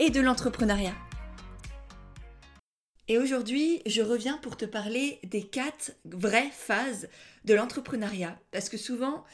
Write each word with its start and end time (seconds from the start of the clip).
et 0.00 0.08
de 0.08 0.20
l'entrepreneuriat. 0.20 0.94
Et 3.06 3.18
aujourd'hui, 3.18 3.82
je 3.84 4.00
reviens 4.00 4.38
pour 4.38 4.56
te 4.56 4.64
parler 4.64 5.20
des 5.24 5.42
quatre 5.42 5.92
vraies 6.06 6.50
phases 6.52 7.08
de 7.44 7.52
l'entrepreneuriat. 7.52 8.40
Parce 8.50 8.70
que 8.70 8.78
souvent, 8.78 9.24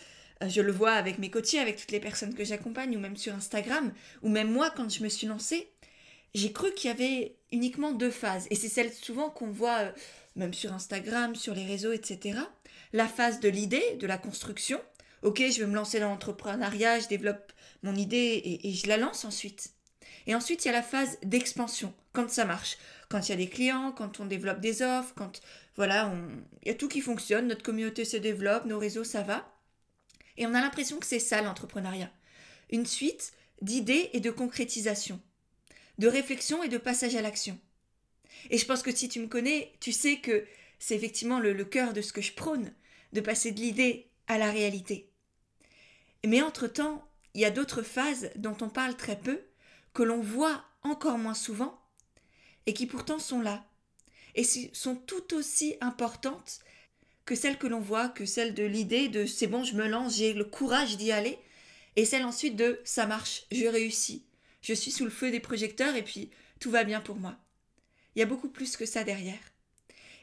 euh, 0.42 0.48
je 0.48 0.60
le 0.60 0.72
vois 0.72 0.92
avec 0.92 1.18
mes 1.18 1.30
coachés, 1.30 1.60
avec 1.60 1.76
toutes 1.76 1.92
les 1.92 2.00
personnes 2.00 2.34
que 2.34 2.44
j'accompagne, 2.44 2.96
ou 2.96 3.00
même 3.00 3.16
sur 3.16 3.32
Instagram, 3.32 3.92
ou 4.22 4.28
même 4.28 4.50
moi 4.50 4.70
quand 4.70 4.90
je 4.90 5.04
me 5.04 5.08
suis 5.08 5.28
lancée, 5.28 5.70
j'ai 6.34 6.52
cru 6.52 6.74
qu'il 6.74 6.88
y 6.88 6.92
avait 6.92 7.36
uniquement 7.52 7.92
deux 7.92 8.10
phases. 8.10 8.48
Et 8.50 8.56
c'est 8.56 8.68
celle 8.68 8.92
souvent 8.92 9.30
qu'on 9.30 9.50
voit 9.50 9.78
euh, 9.78 9.92
même 10.34 10.52
sur 10.52 10.72
Instagram, 10.72 11.36
sur 11.36 11.54
les 11.54 11.64
réseaux, 11.64 11.92
etc. 11.92 12.40
La 12.92 13.06
phase 13.06 13.38
de 13.38 13.48
l'idée, 13.48 13.96
de 14.00 14.06
la 14.08 14.18
construction. 14.18 14.80
Ok, 15.22 15.40
je 15.48 15.60
veux 15.60 15.68
me 15.68 15.76
lancer 15.76 16.00
dans 16.00 16.08
l'entrepreneuriat, 16.08 16.98
je 16.98 17.06
développe 17.06 17.52
mon 17.84 17.94
idée 17.94 18.60
et, 18.64 18.72
je 18.72 18.88
la 18.88 18.96
lance 18.96 19.24
ensuite. 19.24 19.75
Et 20.26 20.34
ensuite, 20.34 20.64
il 20.64 20.68
y 20.68 20.70
a 20.70 20.74
la 20.74 20.82
phase 20.82 21.18
d'expansion, 21.22 21.94
quand 22.12 22.30
ça 22.30 22.44
marche. 22.44 22.78
Quand 23.08 23.28
il 23.28 23.30
y 23.30 23.34
a 23.34 23.36
des 23.36 23.48
clients, 23.48 23.92
quand 23.92 24.18
on 24.18 24.26
développe 24.26 24.60
des 24.60 24.82
offres, 24.82 25.14
quand 25.14 25.40
voilà, 25.76 26.12
il 26.62 26.68
y 26.68 26.70
a 26.70 26.74
tout 26.74 26.88
qui 26.88 27.00
fonctionne, 27.00 27.46
notre 27.46 27.62
communauté 27.62 28.04
se 28.04 28.16
développe, 28.16 28.64
nos 28.64 28.78
réseaux, 28.78 29.04
ça 29.04 29.22
va. 29.22 29.52
Et 30.36 30.46
on 30.46 30.54
a 30.54 30.60
l'impression 30.60 30.98
que 30.98 31.06
c'est 31.06 31.18
ça 31.18 31.42
l'entrepreneuriat. 31.42 32.10
Une 32.70 32.86
suite 32.86 33.32
d'idées 33.62 34.10
et 34.12 34.20
de 34.20 34.30
concrétisation, 34.30 35.20
de 35.98 36.08
réflexion 36.08 36.62
et 36.62 36.68
de 36.68 36.78
passage 36.78 37.14
à 37.14 37.22
l'action. 37.22 37.58
Et 38.50 38.58
je 38.58 38.66
pense 38.66 38.82
que 38.82 38.94
si 38.94 39.08
tu 39.08 39.20
me 39.20 39.28
connais, 39.28 39.72
tu 39.80 39.92
sais 39.92 40.16
que 40.16 40.46
c'est 40.78 40.96
effectivement 40.96 41.38
le, 41.38 41.64
cœur 41.64 41.92
de 41.92 42.02
ce 42.02 42.12
que 42.12 42.20
je 42.20 42.32
prône, 42.32 42.72
de 43.12 43.20
passer 43.20 43.52
de 43.52 43.60
l'idée 43.60 44.10
à 44.26 44.38
la 44.38 44.50
réalité. 44.50 45.10
Mais 46.24 46.42
entre-temps, 46.42 47.08
il 47.34 47.40
y 47.40 47.44
a 47.44 47.50
d'autres 47.50 47.82
phases 47.82 48.30
dont 48.36 48.56
on 48.60 48.68
parle 48.68 48.96
très 48.96 49.18
peu, 49.18 49.40
que 49.96 50.02
l'on 50.02 50.20
voit 50.20 50.62
encore 50.82 51.16
moins 51.16 51.32
souvent, 51.32 51.80
et 52.66 52.74
qui 52.74 52.84
pourtant 52.84 53.18
sont 53.18 53.40
là, 53.40 53.64
et 54.34 54.44
sont 54.44 54.94
tout 54.94 55.32
aussi 55.34 55.74
importantes 55.80 56.58
que 57.24 57.34
celles 57.34 57.56
que 57.56 57.66
l'on 57.66 57.80
voit, 57.80 58.10
que 58.10 58.26
celles 58.26 58.52
de 58.52 58.62
l'idée 58.62 59.08
de 59.08 59.24
c'est 59.24 59.46
bon, 59.46 59.64
je 59.64 59.74
me 59.74 59.88
lance, 59.88 60.18
j'ai 60.18 60.34
le 60.34 60.44
courage 60.44 60.98
d'y 60.98 61.12
aller, 61.12 61.38
et 61.96 62.04
celle 62.04 62.26
ensuite 62.26 62.56
de 62.56 62.78
ça 62.84 63.06
marche, 63.06 63.46
je 63.50 63.64
réussis, 63.64 64.26
je 64.60 64.74
suis 64.74 64.90
sous 64.90 65.04
le 65.04 65.10
feu 65.10 65.30
des 65.30 65.40
projecteurs 65.40 65.96
et 65.96 66.04
puis 66.04 66.28
tout 66.60 66.70
va 66.70 66.84
bien 66.84 67.00
pour 67.00 67.16
moi. 67.16 67.34
Il 68.14 68.18
y 68.18 68.22
a 68.22 68.26
beaucoup 68.26 68.50
plus 68.50 68.76
que 68.76 68.84
ça 68.84 69.02
derrière. 69.02 69.40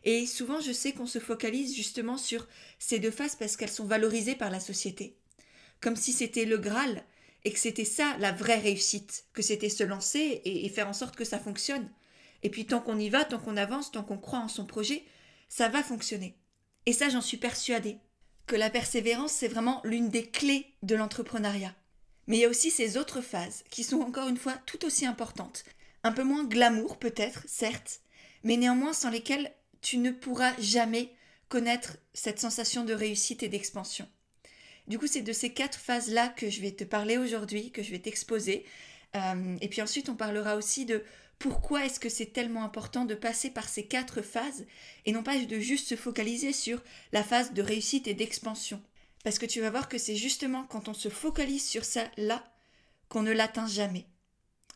Et 0.04 0.28
souvent, 0.28 0.60
je 0.60 0.72
sais 0.72 0.92
qu'on 0.92 1.08
se 1.08 1.18
focalise 1.18 1.76
justement 1.76 2.18
sur 2.18 2.48
ces 2.78 3.00
deux 3.00 3.10
phases 3.10 3.36
parce 3.36 3.58
qu'elles 3.58 3.72
sont 3.72 3.86
valorisées 3.86 4.36
par 4.36 4.52
la 4.52 4.60
société. 4.60 5.18
Comme 5.82 5.96
si 5.96 6.14
c'était 6.14 6.46
le 6.46 6.60
Graal 6.60 7.04
et 7.46 7.52
que 7.52 7.60
c'était 7.60 7.86
ça 7.86 8.16
la 8.20 8.32
vraie 8.32 8.60
réussite, 8.60 9.26
que 9.34 9.42
c'était 9.42 9.70
se 9.70 9.84
lancer 9.84 10.42
et, 10.46 10.70
faire 10.70 10.88
en 10.88 10.94
sorte 10.94 11.16
que 11.16 11.26
ça 11.26 11.40
fonctionne. 11.40 11.90
Et 12.42 12.50
puis 12.50 12.66
tant 12.66 12.80
qu'on 12.80 13.00
y 13.00 13.10
va, 13.10 13.26
tant 13.26 13.40
qu'on 13.40 13.58
avance, 13.58 13.92
tant 13.92 14.04
qu'on 14.04 14.18
croit 14.18 14.40
en 14.40 14.48
son 14.48 14.66
projet, 14.66 15.04
ça 15.50 15.70
va 15.70 15.84
fonctionner. 15.84 16.38
Et 16.86 16.94
ça, 16.94 17.10
j'en 17.10 17.22
suis 17.22 17.38
persuadée. 17.38 17.98
Que 18.48 18.56
la 18.56 18.70
persévérance, 18.70 19.32
c'est 19.32 19.48
vraiment 19.48 19.82
l'une 19.86 20.10
des 20.10 20.30
clés 20.30 20.68
de 20.82 20.96
l'entrepreneuriat. 20.96 21.74
Mais 22.28 22.38
il 22.38 22.42
y 22.42 22.46
a 22.46 22.50
aussi 22.50 22.72
ces 22.72 22.98
autres 22.98 23.22
phases 23.22 23.64
qui 23.70 23.84
sont 23.84 24.02
encore 24.02 24.28
une 24.28 24.38
fois 24.38 24.58
tout 24.66 24.86
aussi 24.86 25.06
importantes. 25.06 25.64
Un 26.04 26.12
peu 26.12 26.24
moins 26.24 26.44
glamour 26.44 26.98
peut-être, 26.98 27.44
certes, 27.48 28.02
mais 28.44 28.58
néanmoins 28.58 28.94
sans 28.94 29.10
lesquelles 29.10 29.54
tu 29.82 29.98
ne 29.98 30.12
pourras 30.12 30.54
jamais 30.60 31.14
connaître 31.50 31.98
cette 32.14 32.40
sensation 32.40 32.84
de 32.84 32.94
réussite 32.94 33.44
et 33.44 33.50
d'expansion. 33.50 34.08
Du 34.88 35.00
coup, 35.00 35.08
c'est 35.08 35.22
de 35.22 35.34
ces 35.34 35.54
quatre 35.54 35.80
phases-là 35.80 36.30
que 36.30 36.50
je 36.50 36.62
vais 36.62 36.72
te 36.72 36.84
parler 36.84 37.18
aujourd'hui, 37.18 37.72
que 37.72 37.84
je 37.84 37.92
vais 37.92 38.00
t'exposer. 38.00 38.66
Euh, 39.16 39.58
et 39.62 39.70
puis 39.70 39.82
ensuite, 39.82 40.10
on 40.10 40.16
parlera 40.16 40.56
aussi 40.56 40.86
de 40.86 41.04
pourquoi 41.40 41.86
est-ce 41.86 42.00
que 42.00 42.10
c'est 42.10 42.34
tellement 42.34 42.64
important 42.64 43.06
de 43.06 43.16
passer 43.16 43.50
par 43.50 43.68
ces 43.68 43.86
quatre 43.86 44.22
phases 44.22 44.66
et 45.06 45.12
non 45.12 45.24
pas 45.24 45.38
de 45.38 45.60
juste 45.60 45.88
se 45.88 45.96
focaliser 45.96 46.54
sur 46.54 46.82
la 47.12 47.24
phase 47.24 47.54
de 47.54 47.62
réussite 47.62 48.08
et 48.08 48.14
d'expansion. 48.14 48.82
Parce 49.24 49.40
que 49.40 49.46
tu 49.46 49.62
vas 49.62 49.70
voir 49.70 49.88
que 49.88 49.98
c'est 49.98 50.16
justement 50.16 50.66
quand 50.66 50.90
on 50.90 50.94
se 50.94 51.10
focalise 51.10 51.66
sur 51.66 51.86
ça 51.86 52.10
là 52.18 52.44
qu'on 53.10 53.24
ne 53.24 53.32
l'atteint 53.32 53.68
jamais. 53.68 54.06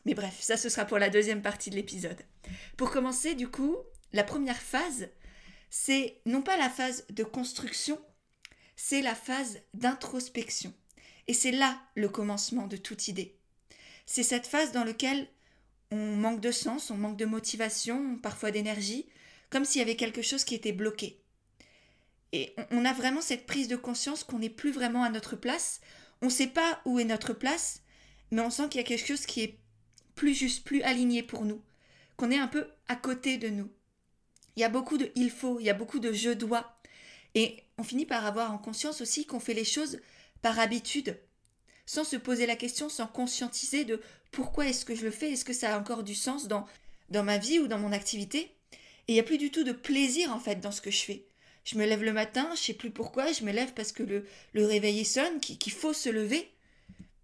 Mais 0.04 0.14
bref, 0.14 0.36
ça 0.40 0.56
ce 0.56 0.68
sera 0.68 0.84
pour 0.84 0.98
la 0.98 1.10
deuxième 1.10 1.42
partie 1.42 1.70
de 1.70 1.76
l'épisode. 1.76 2.22
Pour 2.76 2.90
commencer, 2.90 3.34
du 3.34 3.48
coup, 3.48 3.76
la 4.12 4.24
première 4.24 4.60
phase, 4.60 5.08
c'est 5.70 6.20
non 6.24 6.40
pas 6.40 6.56
la 6.56 6.70
phase 6.70 7.04
de 7.10 7.24
construction, 7.24 8.00
c'est 8.80 9.02
la 9.02 9.16
phase 9.16 9.60
d'introspection. 9.74 10.72
Et 11.26 11.34
c'est 11.34 11.50
là 11.50 11.82
le 11.96 12.08
commencement 12.08 12.68
de 12.68 12.76
toute 12.76 13.08
idée. 13.08 13.36
C'est 14.06 14.22
cette 14.22 14.46
phase 14.46 14.70
dans 14.70 14.84
laquelle 14.84 15.26
on 15.90 16.14
manque 16.14 16.40
de 16.40 16.52
sens, 16.52 16.90
on 16.90 16.96
manque 16.96 17.16
de 17.16 17.24
motivation, 17.24 18.16
parfois 18.18 18.52
d'énergie, 18.52 19.06
comme 19.50 19.64
s'il 19.64 19.80
y 19.80 19.82
avait 19.82 19.96
quelque 19.96 20.22
chose 20.22 20.44
qui 20.44 20.54
était 20.54 20.72
bloqué. 20.72 21.20
Et 22.32 22.54
on 22.70 22.84
a 22.84 22.92
vraiment 22.92 23.20
cette 23.20 23.46
prise 23.46 23.66
de 23.66 23.74
conscience 23.74 24.22
qu'on 24.22 24.38
n'est 24.38 24.48
plus 24.48 24.70
vraiment 24.70 25.02
à 25.02 25.10
notre 25.10 25.34
place. 25.34 25.80
On 26.22 26.26
ne 26.26 26.30
sait 26.30 26.46
pas 26.46 26.80
où 26.84 27.00
est 27.00 27.04
notre 27.04 27.32
place, 27.32 27.82
mais 28.30 28.42
on 28.42 28.50
sent 28.50 28.68
qu'il 28.70 28.80
y 28.80 28.84
a 28.84 28.86
quelque 28.86 29.06
chose 29.06 29.26
qui 29.26 29.42
est 29.42 29.58
plus 30.14 30.34
juste, 30.34 30.64
plus 30.64 30.82
aligné 30.82 31.24
pour 31.24 31.44
nous, 31.44 31.60
qu'on 32.16 32.30
est 32.30 32.38
un 32.38 32.48
peu 32.48 32.68
à 32.86 32.94
côté 32.94 33.38
de 33.38 33.48
nous. 33.48 33.68
Il 34.54 34.60
y 34.60 34.64
a 34.64 34.68
beaucoup 34.68 34.98
de 34.98 35.10
il 35.16 35.30
faut, 35.30 35.58
il 35.58 35.66
y 35.66 35.70
a 35.70 35.74
beaucoup 35.74 35.98
de 35.98 36.12
je 36.12 36.30
dois. 36.30 36.77
Et 37.34 37.62
on 37.76 37.82
finit 37.82 38.06
par 38.06 38.26
avoir 38.26 38.52
en 38.52 38.58
conscience 38.58 39.00
aussi 39.00 39.26
qu'on 39.26 39.40
fait 39.40 39.54
les 39.54 39.64
choses 39.64 40.00
par 40.42 40.58
habitude, 40.58 41.18
sans 41.86 42.04
se 42.04 42.16
poser 42.16 42.46
la 42.46 42.56
question, 42.56 42.88
sans 42.88 43.06
conscientiser 43.06 43.84
de 43.84 44.00
pourquoi 44.30 44.66
est-ce 44.66 44.84
que 44.84 44.94
je 44.94 45.04
le 45.04 45.10
fais, 45.10 45.32
est-ce 45.32 45.44
que 45.44 45.52
ça 45.52 45.74
a 45.74 45.78
encore 45.80 46.02
du 46.02 46.14
sens 46.14 46.48
dans, 46.48 46.66
dans 47.10 47.24
ma 47.24 47.38
vie 47.38 47.58
ou 47.58 47.66
dans 47.66 47.78
mon 47.78 47.92
activité. 47.92 48.54
Et 49.06 49.12
il 49.12 49.14
n'y 49.14 49.20
a 49.20 49.24
plus 49.24 49.38
du 49.38 49.50
tout 49.50 49.64
de 49.64 49.72
plaisir 49.72 50.32
en 50.32 50.38
fait 50.38 50.56
dans 50.60 50.72
ce 50.72 50.80
que 50.80 50.90
je 50.90 51.02
fais. 51.02 51.24
Je 51.64 51.76
me 51.76 51.86
lève 51.86 52.02
le 52.02 52.12
matin, 52.12 52.48
je 52.54 52.60
sais 52.60 52.74
plus 52.74 52.90
pourquoi, 52.90 53.32
je 53.32 53.44
me 53.44 53.52
lève 53.52 53.72
parce 53.74 53.92
que 53.92 54.02
le, 54.02 54.26
le 54.52 54.66
réveil 54.66 55.04
sonne, 55.04 55.40
qu'il 55.40 55.72
faut 55.72 55.92
se 55.92 56.08
lever, 56.08 56.50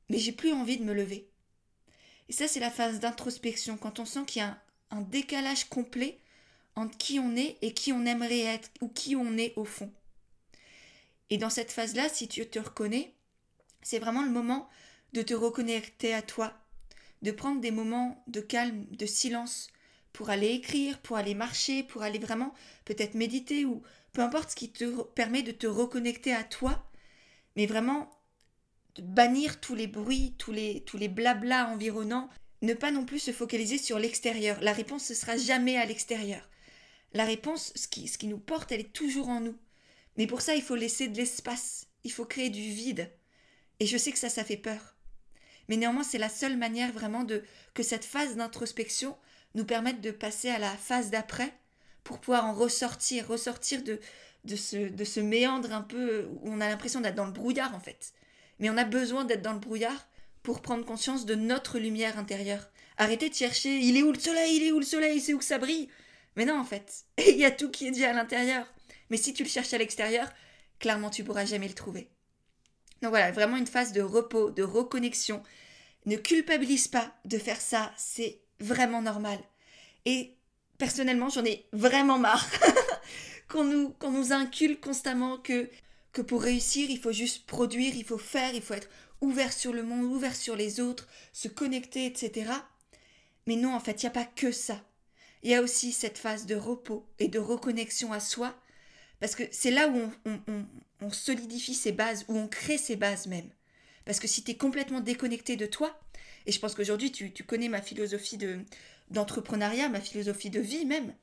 mais 0.08 0.18
j'ai 0.18 0.32
plus 0.32 0.52
envie 0.52 0.78
de 0.78 0.84
me 0.84 0.92
lever. 0.92 1.28
Et 2.28 2.32
ça, 2.32 2.48
c'est 2.48 2.60
la 2.60 2.70
phase 2.70 3.00
d'introspection, 3.00 3.76
quand 3.76 4.00
on 4.00 4.04
sent 4.06 4.24
qu'il 4.26 4.40
y 4.40 4.44
a 4.44 4.58
un 4.90 5.00
décalage 5.02 5.64
complet 5.68 6.18
entre 6.76 6.96
qui 6.96 7.18
on 7.18 7.36
est 7.36 7.56
et 7.62 7.72
qui 7.72 7.92
on 7.92 8.06
aimerait 8.06 8.40
être 8.40 8.70
ou 8.80 8.88
qui 8.88 9.16
on 9.16 9.36
est 9.36 9.52
au 9.56 9.64
fond. 9.64 9.92
Et 11.30 11.38
dans 11.38 11.50
cette 11.50 11.72
phase-là, 11.72 12.08
si 12.08 12.28
tu 12.28 12.46
te 12.46 12.58
reconnais, 12.58 13.14
c'est 13.82 13.98
vraiment 13.98 14.22
le 14.22 14.30
moment 14.30 14.68
de 15.12 15.22
te 15.22 15.34
reconnecter 15.34 16.12
à 16.12 16.22
toi, 16.22 16.52
de 17.22 17.30
prendre 17.30 17.60
des 17.60 17.70
moments 17.70 18.22
de 18.26 18.40
calme, 18.40 18.86
de 18.90 19.06
silence, 19.06 19.68
pour 20.12 20.30
aller 20.30 20.50
écrire, 20.50 21.00
pour 21.00 21.16
aller 21.16 21.34
marcher, 21.34 21.82
pour 21.82 22.02
aller 22.02 22.18
vraiment 22.18 22.54
peut-être 22.84 23.14
méditer 23.14 23.64
ou 23.64 23.82
peu 24.12 24.22
importe 24.22 24.50
ce 24.50 24.56
qui 24.56 24.70
te 24.70 25.02
permet 25.02 25.42
de 25.42 25.50
te 25.50 25.66
reconnecter 25.66 26.32
à 26.32 26.44
toi, 26.44 26.88
mais 27.56 27.66
vraiment 27.66 28.10
bannir 29.00 29.60
tous 29.60 29.74
les 29.74 29.88
bruits, 29.88 30.34
tous 30.38 30.52
les, 30.52 30.82
tous 30.82 30.96
les 30.96 31.08
blablas 31.08 31.66
environnants, 31.66 32.30
ne 32.62 32.74
pas 32.74 32.92
non 32.92 33.04
plus 33.04 33.18
se 33.18 33.32
focaliser 33.32 33.76
sur 33.76 33.98
l'extérieur. 33.98 34.60
La 34.60 34.72
réponse, 34.72 35.04
ce 35.04 35.14
sera 35.14 35.36
jamais 35.36 35.76
à 35.76 35.84
l'extérieur. 35.84 36.48
La 37.14 37.24
réponse, 37.24 37.72
ce 37.76 37.88
qui, 37.88 38.08
ce 38.08 38.18
qui 38.18 38.26
nous 38.26 38.38
porte, 38.38 38.72
elle 38.72 38.80
est 38.80 38.92
toujours 38.92 39.28
en 39.28 39.40
nous. 39.40 39.56
Mais 40.16 40.26
pour 40.26 40.40
ça, 40.40 40.54
il 40.54 40.62
faut 40.62 40.74
laisser 40.74 41.08
de 41.08 41.16
l'espace, 41.16 41.86
il 42.02 42.12
faut 42.12 42.24
créer 42.24 42.50
du 42.50 42.60
vide. 42.60 43.10
Et 43.80 43.86
je 43.86 43.96
sais 43.96 44.12
que 44.12 44.18
ça, 44.18 44.28
ça 44.28 44.44
fait 44.44 44.56
peur. 44.56 44.96
Mais 45.68 45.76
néanmoins, 45.76 46.04
c'est 46.04 46.18
la 46.18 46.28
seule 46.28 46.56
manière 46.56 46.92
vraiment 46.92 47.24
de 47.24 47.42
que 47.72 47.82
cette 47.82 48.04
phase 48.04 48.36
d'introspection 48.36 49.16
nous 49.54 49.64
permette 49.64 50.00
de 50.00 50.10
passer 50.10 50.50
à 50.50 50.58
la 50.58 50.76
phase 50.76 51.10
d'après 51.10 51.52
pour 52.02 52.20
pouvoir 52.20 52.44
en 52.44 52.52
ressortir, 52.52 53.26
ressortir 53.28 53.82
de, 53.82 53.98
ce, 54.56 54.88
de 54.88 55.04
ce 55.04 55.20
méandre 55.20 55.72
un 55.72 55.82
peu 55.82 56.28
où 56.42 56.50
on 56.50 56.60
a 56.60 56.68
l'impression 56.68 57.00
d'être 57.00 57.14
dans 57.14 57.26
le 57.26 57.32
brouillard 57.32 57.74
en 57.74 57.80
fait. 57.80 58.12
Mais 58.58 58.70
on 58.70 58.76
a 58.76 58.84
besoin 58.84 59.24
d'être 59.24 59.42
dans 59.42 59.52
le 59.52 59.58
brouillard 59.58 60.06
pour 60.42 60.60
prendre 60.60 60.84
conscience 60.84 61.24
de 61.24 61.34
notre 61.34 61.78
lumière 61.78 62.18
intérieure. 62.18 62.68
Arrêtez 62.98 63.30
de 63.30 63.34
chercher, 63.34 63.78
il 63.78 63.96
est 63.96 64.02
où 64.02 64.12
le 64.12 64.20
soleil, 64.20 64.56
il 64.56 64.64
est 64.64 64.72
où 64.72 64.78
le 64.78 64.84
soleil, 64.84 65.20
c'est 65.20 65.32
où 65.32 65.38
que 65.38 65.44
ça 65.44 65.58
brille? 65.58 65.88
Mais 66.36 66.44
non, 66.44 66.58
en 66.58 66.64
fait, 66.64 67.04
il 67.18 67.36
y 67.36 67.44
a 67.44 67.50
tout 67.50 67.70
qui 67.70 67.86
est 67.86 67.92
dit 67.92 68.04
à 68.04 68.12
l'intérieur. 68.12 68.66
Mais 69.10 69.16
si 69.16 69.34
tu 69.34 69.42
le 69.42 69.48
cherches 69.48 69.74
à 69.74 69.78
l'extérieur, 69.78 70.28
clairement, 70.78 71.10
tu 71.10 71.24
pourras 71.24 71.44
jamais 71.44 71.68
le 71.68 71.74
trouver. 71.74 72.10
Donc 73.02 73.10
voilà, 73.10 73.32
vraiment 73.32 73.56
une 73.56 73.66
phase 73.66 73.92
de 73.92 74.00
repos, 74.00 74.50
de 74.50 74.62
reconnexion. 74.62 75.42
Ne 76.06 76.16
culpabilise 76.16 76.88
pas 76.88 77.14
de 77.24 77.38
faire 77.38 77.60
ça, 77.60 77.92
c'est 77.96 78.40
vraiment 78.60 79.02
normal. 79.02 79.38
Et 80.04 80.36
personnellement, 80.78 81.28
j'en 81.28 81.44
ai 81.44 81.66
vraiment 81.72 82.18
marre 82.18 82.46
qu'on 83.48 83.64
nous, 83.64 83.90
qu'on 83.90 84.10
nous 84.10 84.32
inculque 84.32 84.80
constamment 84.82 85.38
que, 85.38 85.70
que 86.12 86.22
pour 86.22 86.42
réussir, 86.42 86.90
il 86.90 86.98
faut 86.98 87.12
juste 87.12 87.46
produire, 87.46 87.94
il 87.94 88.04
faut 88.04 88.18
faire, 88.18 88.54
il 88.54 88.62
faut 88.62 88.74
être 88.74 88.88
ouvert 89.20 89.52
sur 89.52 89.72
le 89.72 89.82
monde, 89.82 90.04
ouvert 90.04 90.36
sur 90.36 90.56
les 90.56 90.80
autres, 90.80 91.08
se 91.32 91.48
connecter, 91.48 92.06
etc. 92.06 92.50
Mais 93.46 93.56
non, 93.56 93.74
en 93.74 93.80
fait, 93.80 94.02
il 94.02 94.06
n'y 94.06 94.10
a 94.10 94.12
pas 94.12 94.24
que 94.24 94.52
ça. 94.52 94.82
Il 95.44 95.50
y 95.50 95.54
a 95.54 95.62
aussi 95.62 95.92
cette 95.92 96.16
phase 96.16 96.46
de 96.46 96.54
repos 96.54 97.06
et 97.18 97.28
de 97.28 97.38
reconnexion 97.38 98.14
à 98.14 98.18
soi, 98.18 98.58
parce 99.20 99.34
que 99.34 99.42
c'est 99.52 99.70
là 99.70 99.88
où 99.88 100.10
on, 101.02 101.10
solidifie 101.10 101.74
ses 101.74 101.92
bases, 101.92 102.24
où 102.28 102.36
on 102.36 102.48
crée 102.48 102.78
ses 102.78 102.96
bases 102.96 103.26
même. 103.26 103.50
Parce 104.06 104.20
que 104.20 104.26
si 104.26 104.42
tu 104.42 104.52
es 104.52 104.56
complètement 104.56 105.00
déconnecté 105.00 105.56
de 105.56 105.66
toi, 105.66 106.00
et 106.46 106.52
je 106.52 106.58
pense 106.58 106.74
qu'aujourd'hui 106.74 107.12
tu, 107.12 107.30
connais 107.44 107.68
ma 107.68 107.82
philosophie 107.82 108.38
de 108.38 108.60
d'entrepreneuriat, 109.10 109.90
ma 109.90 110.00
philosophie 110.00 110.48
de 110.48 110.60
vie 110.60 110.86
même, 110.86 111.14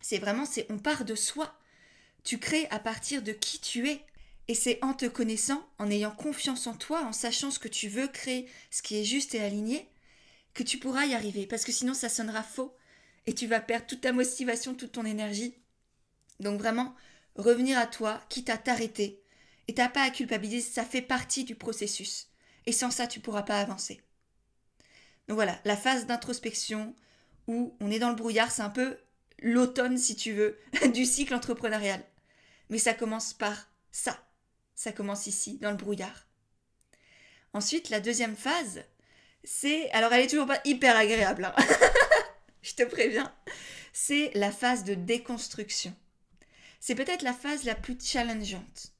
c'est 0.00 0.18
vraiment, 0.18 0.46
c'est 0.46 0.66
on 0.70 0.78
part 0.78 1.04
de 1.04 1.16
soi. 1.16 1.58
Tu 2.22 2.38
crées 2.38 2.68
à 2.70 2.78
partir 2.78 3.22
de 3.22 3.32
qui 3.32 3.60
tu 3.60 3.88
es. 3.88 4.00
Et 4.46 4.54
c'est 4.54 4.78
en 4.82 4.94
te 4.94 5.04
connaissant, 5.06 5.68
en 5.78 5.90
ayant 5.90 6.10
confiance 6.10 6.66
en 6.66 6.74
toi, 6.74 7.02
en 7.04 7.12
sachant 7.12 7.50
ce 7.50 7.58
que 7.58 7.68
tu 7.68 7.88
veux 7.88 8.08
créer, 8.08 8.48
ce 8.70 8.82
qui 8.82 8.96
est 8.96 9.04
juste 9.04 9.34
et 9.34 9.40
aligné, 9.40 9.86
que 10.54 10.62
tu 10.62 10.78
pourras 10.78 11.04
y 11.04 11.14
arriver. 11.14 11.46
Parce 11.46 11.64
que 11.64 11.72
sinon, 11.72 11.92
ça 11.92 12.08
sonnera 12.08 12.42
faux. 12.42 12.74
Et 13.28 13.34
tu 13.34 13.46
vas 13.46 13.60
perdre 13.60 13.84
toute 13.84 14.00
ta 14.00 14.12
motivation, 14.12 14.74
toute 14.74 14.92
ton 14.92 15.04
énergie. 15.04 15.54
Donc 16.40 16.58
vraiment, 16.58 16.94
revenir 17.36 17.76
à 17.76 17.86
toi, 17.86 18.22
quitte 18.30 18.48
à 18.48 18.56
t'arrêter. 18.56 19.22
Et 19.68 19.74
t'as 19.74 19.90
pas 19.90 20.00
à 20.00 20.08
culpabiliser, 20.08 20.66
ça 20.66 20.82
fait 20.82 21.02
partie 21.02 21.44
du 21.44 21.54
processus. 21.54 22.30
Et 22.64 22.72
sans 22.72 22.90
ça, 22.90 23.06
tu 23.06 23.20
pourras 23.20 23.42
pas 23.42 23.60
avancer. 23.60 24.00
Donc 25.28 25.34
voilà, 25.34 25.60
la 25.66 25.76
phase 25.76 26.06
d'introspection 26.06 26.94
où 27.46 27.76
on 27.80 27.90
est 27.90 27.98
dans 27.98 28.08
le 28.08 28.14
brouillard, 28.14 28.50
c'est 28.50 28.62
un 28.62 28.70
peu 28.70 28.96
l'automne, 29.42 29.98
si 29.98 30.16
tu 30.16 30.32
veux, 30.32 30.58
du 30.94 31.04
cycle 31.04 31.34
entrepreneurial. 31.34 32.02
Mais 32.70 32.78
ça 32.78 32.94
commence 32.94 33.34
par 33.34 33.68
ça. 33.92 34.18
Ça 34.74 34.90
commence 34.90 35.26
ici, 35.26 35.58
dans 35.58 35.70
le 35.70 35.76
brouillard. 35.76 36.26
Ensuite, 37.52 37.90
la 37.90 38.00
deuxième 38.00 38.36
phase, 38.36 38.84
c'est... 39.44 39.90
Alors, 39.90 40.14
elle 40.14 40.24
est 40.24 40.28
toujours 40.28 40.46
pas 40.46 40.62
hyper 40.64 40.96
agréable, 40.96 41.44
hein. 41.44 41.54
je 42.62 42.74
te 42.74 42.82
préviens. 42.82 43.34
C'est 43.92 44.30
la 44.34 44.52
phase 44.52 44.84
de 44.84 44.94
déconstruction. 44.94 45.94
C'est 46.80 46.94
peut-être 46.94 47.22
la 47.22 47.32
phase 47.32 47.64
la 47.64 47.74
plus 47.74 47.98
challengeante. 48.00 48.92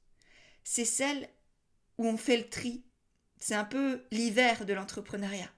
C'est 0.63 0.85
celle 0.85 1.29
où 1.97 2.07
on 2.07 2.17
fait 2.17 2.37
le 2.37 2.49
tri. 2.49 2.83
C'est 3.39 3.55
un 3.55 3.65
peu 3.65 4.03
l'hiver 4.11 4.65
de 4.65 4.73
l'entrepreneuriat. 4.73 5.49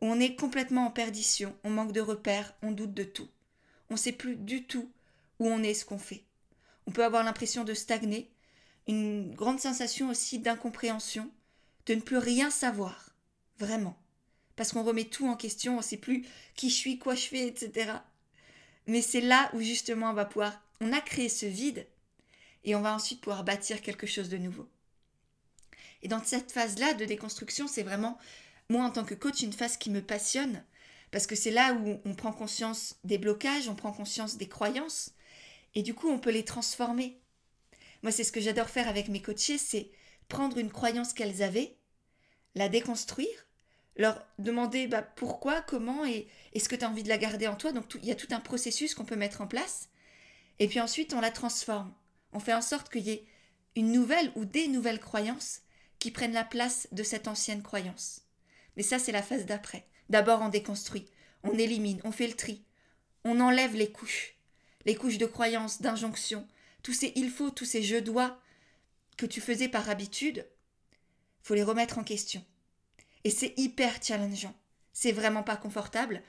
On 0.00 0.20
est 0.20 0.34
complètement 0.34 0.86
en 0.86 0.90
perdition, 0.90 1.56
on 1.64 1.70
manque 1.70 1.92
de 1.92 2.00
repères, 2.00 2.54
on 2.62 2.70
doute 2.70 2.94
de 2.94 3.04
tout 3.04 3.28
on 3.90 3.94
ne 3.94 3.98
sait 3.98 4.12
plus 4.12 4.36
du 4.36 4.64
tout 4.64 4.90
où 5.38 5.48
on 5.48 5.62
est, 5.62 5.74
ce 5.74 5.84
qu'on 5.84 5.98
fait. 5.98 6.24
On 6.86 6.92
peut 6.92 7.04
avoir 7.04 7.24
l'impression 7.24 7.64
de 7.64 7.74
stagner, 7.74 8.30
une 8.86 9.34
grande 9.34 9.60
sensation 9.60 10.08
aussi 10.08 10.38
d'incompréhension, 10.38 11.30
de 11.86 11.94
ne 11.94 12.00
plus 12.00 12.18
rien 12.18 12.50
savoir, 12.50 13.10
vraiment. 13.58 13.96
Parce 14.60 14.72
qu'on 14.72 14.82
remet 14.82 15.06
tout 15.06 15.26
en 15.26 15.36
question, 15.36 15.72
on 15.72 15.78
ne 15.78 15.82
sait 15.82 15.96
plus 15.96 16.26
qui 16.54 16.68
je 16.68 16.74
suis, 16.74 16.98
quoi 16.98 17.14
je 17.14 17.22
fais, 17.22 17.46
etc. 17.46 17.92
Mais 18.86 19.00
c'est 19.00 19.22
là 19.22 19.50
où 19.54 19.60
justement 19.62 20.10
on 20.10 20.12
va 20.12 20.26
pouvoir, 20.26 20.62
on 20.82 20.92
a 20.92 21.00
créé 21.00 21.30
ce 21.30 21.46
vide 21.46 21.86
et 22.64 22.74
on 22.74 22.82
va 22.82 22.94
ensuite 22.94 23.22
pouvoir 23.22 23.42
bâtir 23.42 23.80
quelque 23.80 24.06
chose 24.06 24.28
de 24.28 24.36
nouveau. 24.36 24.68
Et 26.02 26.08
dans 26.08 26.22
cette 26.22 26.52
phase-là 26.52 26.92
de 26.92 27.06
déconstruction, 27.06 27.68
c'est 27.68 27.82
vraiment, 27.82 28.18
moi 28.68 28.84
en 28.84 28.90
tant 28.90 29.06
que 29.06 29.14
coach, 29.14 29.40
une 29.40 29.54
phase 29.54 29.78
qui 29.78 29.88
me 29.88 30.02
passionne 30.02 30.62
parce 31.10 31.26
que 31.26 31.36
c'est 31.36 31.50
là 31.50 31.72
où 31.72 31.98
on 32.04 32.14
prend 32.14 32.34
conscience 32.34 32.96
des 33.02 33.16
blocages, 33.16 33.70
on 33.70 33.74
prend 33.74 33.92
conscience 33.92 34.36
des 34.36 34.48
croyances, 34.50 35.12
et 35.74 35.82
du 35.82 35.94
coup 35.94 36.10
on 36.10 36.18
peut 36.18 36.32
les 36.32 36.44
transformer. 36.44 37.18
Moi 38.02 38.12
c'est 38.12 38.24
ce 38.24 38.32
que 38.32 38.42
j'adore 38.42 38.68
faire 38.68 38.88
avec 38.88 39.08
mes 39.08 39.22
coachés, 39.22 39.56
c'est 39.56 39.90
prendre 40.28 40.58
une 40.58 40.70
croyance 40.70 41.14
qu'elles 41.14 41.42
avaient, 41.42 41.78
la 42.54 42.68
déconstruire, 42.68 43.46
leur 43.96 44.24
demander 44.38 44.86
bah, 44.86 45.02
pourquoi, 45.02 45.60
comment, 45.60 46.04
et 46.04 46.28
est-ce 46.52 46.68
que 46.68 46.76
tu 46.76 46.84
as 46.84 46.88
envie 46.88 47.02
de 47.02 47.08
la 47.08 47.18
garder 47.18 47.48
en 47.48 47.56
toi. 47.56 47.72
Donc 47.72 47.94
il 47.94 48.06
y 48.06 48.12
a 48.12 48.16
tout 48.16 48.28
un 48.30 48.40
processus 48.40 48.94
qu'on 48.94 49.04
peut 49.04 49.16
mettre 49.16 49.40
en 49.40 49.46
place, 49.46 49.88
et 50.58 50.68
puis 50.68 50.80
ensuite 50.80 51.14
on 51.14 51.20
la 51.20 51.30
transforme. 51.30 51.92
On 52.32 52.40
fait 52.40 52.54
en 52.54 52.62
sorte 52.62 52.90
qu'il 52.90 53.02
y 53.02 53.10
ait 53.10 53.26
une 53.76 53.92
nouvelle 53.92 54.32
ou 54.36 54.44
des 54.44 54.68
nouvelles 54.68 55.00
croyances 55.00 55.62
qui 55.98 56.10
prennent 56.10 56.32
la 56.32 56.44
place 56.44 56.88
de 56.92 57.02
cette 57.02 57.28
ancienne 57.28 57.62
croyance. 57.62 58.22
Mais 58.76 58.82
ça, 58.82 58.98
c'est 58.98 59.12
la 59.12 59.22
phase 59.22 59.46
d'après. 59.46 59.86
D'abord 60.08 60.40
on 60.42 60.48
déconstruit, 60.48 61.06
on 61.42 61.58
élimine, 61.58 62.00
on 62.04 62.12
fait 62.12 62.26
le 62.26 62.34
tri, 62.34 62.64
on 63.24 63.40
enlève 63.40 63.74
les 63.74 63.92
couches, 63.92 64.34
les 64.86 64.94
couches 64.94 65.18
de 65.18 65.26
croyances, 65.26 65.82
d'injonctions, 65.82 66.46
tous 66.82 66.94
ces 66.94 67.12
il 67.16 67.30
faut, 67.30 67.50
tous 67.50 67.64
ces 67.64 67.82
je 67.82 67.96
dois 67.96 68.40
que 69.16 69.26
tu 69.26 69.40
faisais 69.40 69.68
par 69.68 69.90
habitude, 69.90 70.46
faut 71.42 71.54
les 71.54 71.62
remettre 71.62 71.98
en 71.98 72.04
question. 72.04 72.44
Et 73.24 73.30
c'est 73.30 73.54
hyper 73.56 74.02
challengeant. 74.02 74.54
C'est 74.92 75.12
vraiment 75.12 75.42
pas 75.42 75.56
confortable, 75.56 76.22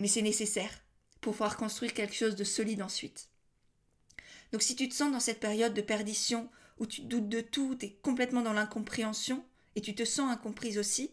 mais 0.00 0.08
c'est 0.08 0.22
nécessaire 0.22 0.82
pour 1.20 1.32
pouvoir 1.32 1.56
construire 1.56 1.94
quelque 1.94 2.14
chose 2.14 2.36
de 2.36 2.44
solide 2.44 2.82
ensuite. 2.82 3.28
Donc 4.52 4.62
si 4.62 4.76
tu 4.76 4.88
te 4.88 4.94
sens 4.94 5.10
dans 5.10 5.20
cette 5.20 5.40
période 5.40 5.74
de 5.74 5.80
perdition 5.80 6.50
où 6.78 6.86
tu 6.86 7.02
doutes 7.02 7.28
de 7.28 7.40
tout, 7.40 7.76
tu 7.76 7.86
es 7.86 7.90
complètement 8.02 8.42
dans 8.42 8.52
l'incompréhension 8.52 9.44
et 9.76 9.80
tu 9.80 9.94
te 9.94 10.04
sens 10.04 10.30
incomprise 10.30 10.78
aussi, 10.78 11.10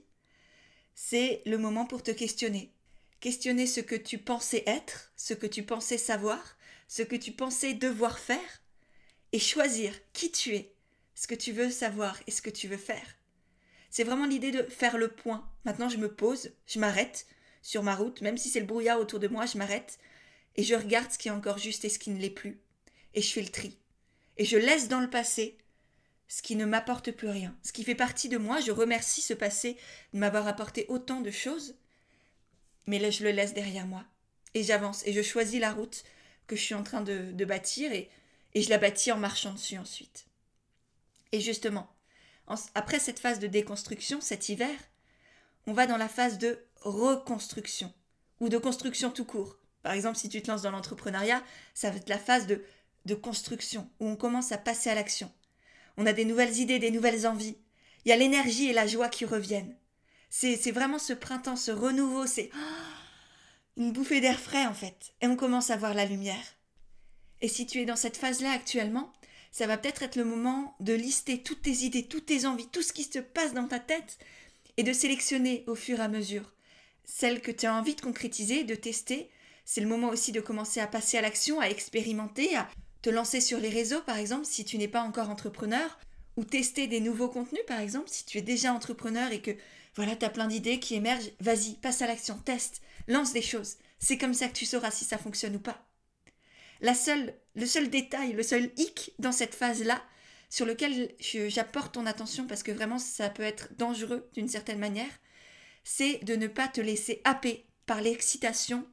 c'est 0.96 1.42
le 1.46 1.58
moment 1.58 1.86
pour 1.86 2.04
te 2.04 2.12
questionner. 2.12 2.74
Questionner 3.20 3.68
ce 3.68 3.80
que 3.80 3.96
tu 3.96 4.18
pensais 4.18 4.64
être, 4.66 5.12
ce 5.16 5.34
que 5.34 5.48
tu 5.48 5.64
pensais 5.64 5.98
savoir, 5.98 6.58
ce 6.88 7.04
que 7.04 7.16
tu 7.16 7.32
pensais 7.32 7.74
devoir 7.74 8.20
faire, 8.20 8.62
et 9.32 9.40
choisir 9.40 9.94
qui 10.14 10.32
tu 10.32 10.56
es, 10.56 10.74
ce 11.16 11.28
que 11.28 11.36
tu 11.36 11.52
veux 11.52 11.70
savoir 11.70 12.20
et 12.28 12.32
ce 12.32 12.42
que 12.42 12.50
tu 12.50 12.68
veux 12.68 12.78
faire. 12.78 13.16
C'est 13.92 14.06
vraiment 14.06 14.26
l'idée 14.26 14.52
de 14.52 14.64
faire 14.64 14.98
le 14.98 15.10
point. 15.10 15.48
Maintenant, 15.66 15.90
je 15.90 15.98
me 15.98 16.12
pose, 16.12 16.52
je 16.66 16.80
m'arrête 16.80 17.28
sur 17.62 17.84
ma 17.84 17.94
route, 17.94 18.22
même 18.22 18.38
si 18.38 18.50
c'est 18.50 18.62
le 18.62 18.66
brouillard 18.66 19.00
autour 19.00 19.20
de 19.20 19.28
moi, 19.28 19.46
je 19.46 19.58
m'arrête 19.58 20.00
et 20.56 20.64
je 20.64 20.76
regarde 20.76 21.12
ce 21.12 21.18
qui 21.18 21.28
est 21.28 21.32
encore 21.32 21.58
juste 21.58 21.86
et 21.86 21.90
ce 21.90 22.00
qui 22.00 22.10
ne 22.10 22.20
l'est 22.20 22.30
plus. 22.30 22.60
Et 23.14 23.22
je 23.22 23.32
fais 23.32 23.42
le 23.42 23.50
tri. 23.50 23.78
Et 24.38 24.46
je 24.46 24.58
laisse 24.58 24.88
dans 24.88 25.02
le 25.02 25.10
passé 25.10 25.58
ce 26.30 26.42
qui 26.42 26.56
ne 26.56 26.66
m'apporte 26.66 27.12
plus 27.12 27.28
rien, 27.28 27.56
ce 27.62 27.74
qui 27.74 27.84
fait 27.84 27.94
partie 27.94 28.30
de 28.30 28.38
moi. 28.38 28.62
Je 28.62 28.72
remercie 28.72 29.22
ce 29.22 29.34
passé 29.34 29.78
de 30.14 30.20
m'avoir 30.20 30.48
apporté 30.48 30.86
autant 30.88 31.20
de 31.20 31.30
choses, 31.30 31.76
mais 32.88 32.98
là 32.98 33.10
je 33.10 33.24
le 33.26 33.32
laisse 33.32 33.54
derrière 33.54 33.86
moi. 33.86 34.06
Et 34.54 34.64
j'avance, 34.64 35.06
et 35.06 35.12
je 35.14 35.22
choisis 35.22 35.60
la 35.60 35.74
route 35.74 36.04
que 36.48 36.56
je 36.56 36.62
suis 36.62 36.76
en 36.76 36.84
train 36.84 37.02
de, 37.02 37.46
bâtir, 37.46 37.92
et, 37.92 38.10
et 38.54 38.62
je 38.62 38.70
la 38.70 38.78
bâtis 38.78 39.12
en 39.12 39.18
marchant 39.18 39.54
dessus 39.54 39.78
ensuite. 39.78 40.26
Et 41.34 41.42
justement, 41.42 41.90
après 42.76 43.00
cette 43.00 43.20
phase 43.20 43.40
de 43.40 43.48
déconstruction, 43.48 44.22
cet 44.22 44.50
hiver, 44.50 44.76
on 45.68 45.74
va 45.74 45.88
dans 45.88 45.98
la 45.98 46.10
phase 46.10 46.38
de 46.38 46.60
reconstruction, 46.82 47.94
ou 48.40 48.50
de 48.50 48.58
construction 48.58 49.12
tout 49.12 49.26
court. 49.26 49.58
Par 49.84 49.94
exemple, 49.94 50.18
si 50.18 50.30
tu 50.30 50.42
te 50.42 50.50
lances 50.50 50.64
dans 50.64 50.72
l'entrepreneuriat, 50.72 51.44
ça 51.74 51.90
va 51.90 51.98
être 51.98 52.10
la 52.10 52.18
phase 52.18 52.48
de, 52.48 52.64
de 53.06 53.16
construction, 53.16 53.90
où 54.00 54.08
on 54.08 54.16
commence 54.16 54.52
à 54.52 54.58
passer 54.58 54.90
à 54.90 54.96
l'action 54.96 55.32
on 55.98 56.06
a 56.06 56.14
des 56.14 56.26
nouvelles 56.26 56.58
idées, 56.58 56.80
des 56.80 56.92
nouvelles 56.92 57.28
envies. 57.28 57.58
Il 58.06 58.10
y 58.10 58.12
a 58.12 58.18
l'énergie 58.18 58.70
et 58.70 58.74
la 58.74 58.88
joie 58.88 59.10
qui 59.10 59.26
reviennent. 59.26 59.76
C'est 60.30 60.72
vraiment 60.72 61.00
ce 61.00 61.14
printemps, 61.14 61.58
ce 61.58 61.72
renouveau, 61.72 62.26
c'est 62.26 62.50
une 63.78 63.92
bouffée 63.92 64.22
d'air 64.22 64.40
frais 64.40 64.66
en 64.66 64.74
fait. 64.74 65.14
Et 65.22 65.28
on 65.28 65.36
commence 65.36 65.70
à 65.70 65.78
voir 65.78 65.94
la 65.94 66.06
lumière. 66.06 66.44
Et 67.42 67.48
si 67.48 67.66
tu 67.66 67.80
es 67.80 67.86
dans 67.86 67.96
cette 67.96 68.18
phase-là 68.18 68.52
actuellement, 68.52 69.12
ça 69.52 69.68
va 69.68 69.78
peut-être 69.78 70.04
être 70.04 70.16
le 70.16 70.26
moment 70.26 70.76
de 70.80 70.94
lister 70.94 71.44
toutes 71.44 71.62
tes 71.62 71.84
idées, 71.84 72.08
toutes 72.08 72.26
tes 72.26 72.46
envies, 72.46 72.68
tout 72.68 72.82
ce 72.82 72.94
qui 72.94 73.04
se 73.04 73.20
passe 73.20 73.54
dans 73.54 73.68
ta 73.68 73.80
tête 73.80 74.18
et 74.78 74.84
de 74.84 74.94
sélectionner 74.94 75.64
au 75.68 75.76
fur 75.76 76.00
et 76.00 76.04
à 76.04 76.08
mesure 76.08 76.54
celles 77.04 77.42
que 77.42 77.52
tu 77.52 77.66
as 77.66 77.76
envie 77.76 77.96
de 77.96 78.02
concrétiser, 78.02 78.64
de 78.64 78.76
tester. 78.76 79.30
C'est 79.66 79.82
le 79.82 79.88
moment 79.88 80.10
aussi 80.10 80.32
de 80.32 80.42
commencer 80.42 80.80
à 80.80 80.88
passer 80.88 81.18
à 81.18 81.22
l'action, 81.22 81.60
à 81.60 81.70
expérimenter, 81.70 82.56
à 82.56 82.70
te 83.02 83.10
lancer 83.10 83.42
sur 83.42 83.60
les 83.60 83.70
réseaux, 83.70 84.02
par 84.02 84.18
exemple, 84.18 84.46
si 84.46 84.64
tu 84.64 84.78
n'es 84.78 84.88
pas 84.88 85.02
encore 85.02 85.30
entrepreneur, 85.30 86.00
ou 86.38 86.46
tester 86.46 86.88
des 86.88 87.02
nouveaux 87.02 87.28
contenus, 87.28 87.64
par 87.68 87.80
exemple, 87.80 88.10
si 88.10 88.26
tu 88.26 88.38
es 88.38 88.42
déjà 88.42 88.74
entrepreneur 88.74 89.32
et 89.32 89.42
que 89.42 89.52
voilà, 89.96 90.16
tu 90.16 90.26
as 90.26 90.30
plein 90.30 90.48
d'idées 90.48 90.80
qui 90.80 90.96
émergent, 90.96 91.32
vas-y, 91.40 91.76
passe 91.76 92.02
à 92.02 92.08
l'action, 92.08 92.38
teste, 92.38 92.82
lance 93.08 93.34
des 93.34 93.42
choses. 93.42 93.76
C'est 94.00 94.18
comme 94.18 94.34
ça 94.34 94.48
que 94.48 94.54
tu 94.54 94.66
sauras 94.66 94.92
si 94.92 95.04
ça 95.04 95.18
fonctionne 95.18 95.58
ou 95.58 95.60
pas. 95.60 95.86
La 96.80 96.96
seule, 96.96 97.36
le 97.56 97.66
seul 97.66 97.90
détail, 97.90 98.34
le 98.34 98.44
seul 98.44 98.72
hic 98.78 99.14
dans 99.20 99.32
cette 99.32 99.56
phase-là, 99.56 100.02
sur 100.50 100.66
lequel 100.66 101.14
j'apporte 101.20 101.94
ton 101.94 102.06
attention 102.06 102.46
parce 102.46 102.64
que 102.64 102.72
vraiment 102.72 103.00
ça 103.00 103.30
peut 103.30 103.44
être 103.44 103.70
dangereux 103.78 104.30
d'une 104.34 104.50
certaine 104.50 104.80
manière, 104.80 105.12
c'est 105.84 106.24
de 106.24 106.36
ne 106.36 106.48
pas 106.48 106.68
te 106.68 106.82
laisser 106.82 107.22
happer 107.24 107.66
par 107.86 108.02
l'excitation 108.02 108.86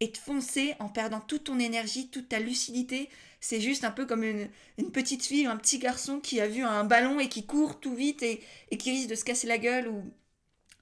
et 0.00 0.08
de 0.08 0.16
foncer 0.16 0.74
en 0.78 0.88
perdant 0.88 1.20
toute 1.20 1.44
ton 1.44 1.58
énergie, 1.58 2.08
toute 2.08 2.28
ta 2.28 2.38
lucidité, 2.38 3.10
c'est 3.40 3.60
juste 3.60 3.84
un 3.84 3.90
peu 3.90 4.06
comme 4.06 4.22
une, 4.22 4.50
petite 4.92 5.24
fille, 5.24 5.46
un 5.46 5.56
petit 5.56 5.78
garçon 5.78 6.20
qui 6.20 6.40
a 6.40 6.46
vu 6.46 6.62
un 6.62 6.84
ballon 6.84 7.18
et 7.20 7.28
qui 7.28 7.46
court 7.46 7.80
tout 7.80 7.94
vite 7.94 8.22
et, 8.22 8.40
qui 8.78 8.90
risque 8.90 9.08
de 9.08 9.14
se 9.14 9.24
casser 9.24 9.46
la 9.46 9.58
gueule 9.58 9.88
ou, 9.88 10.04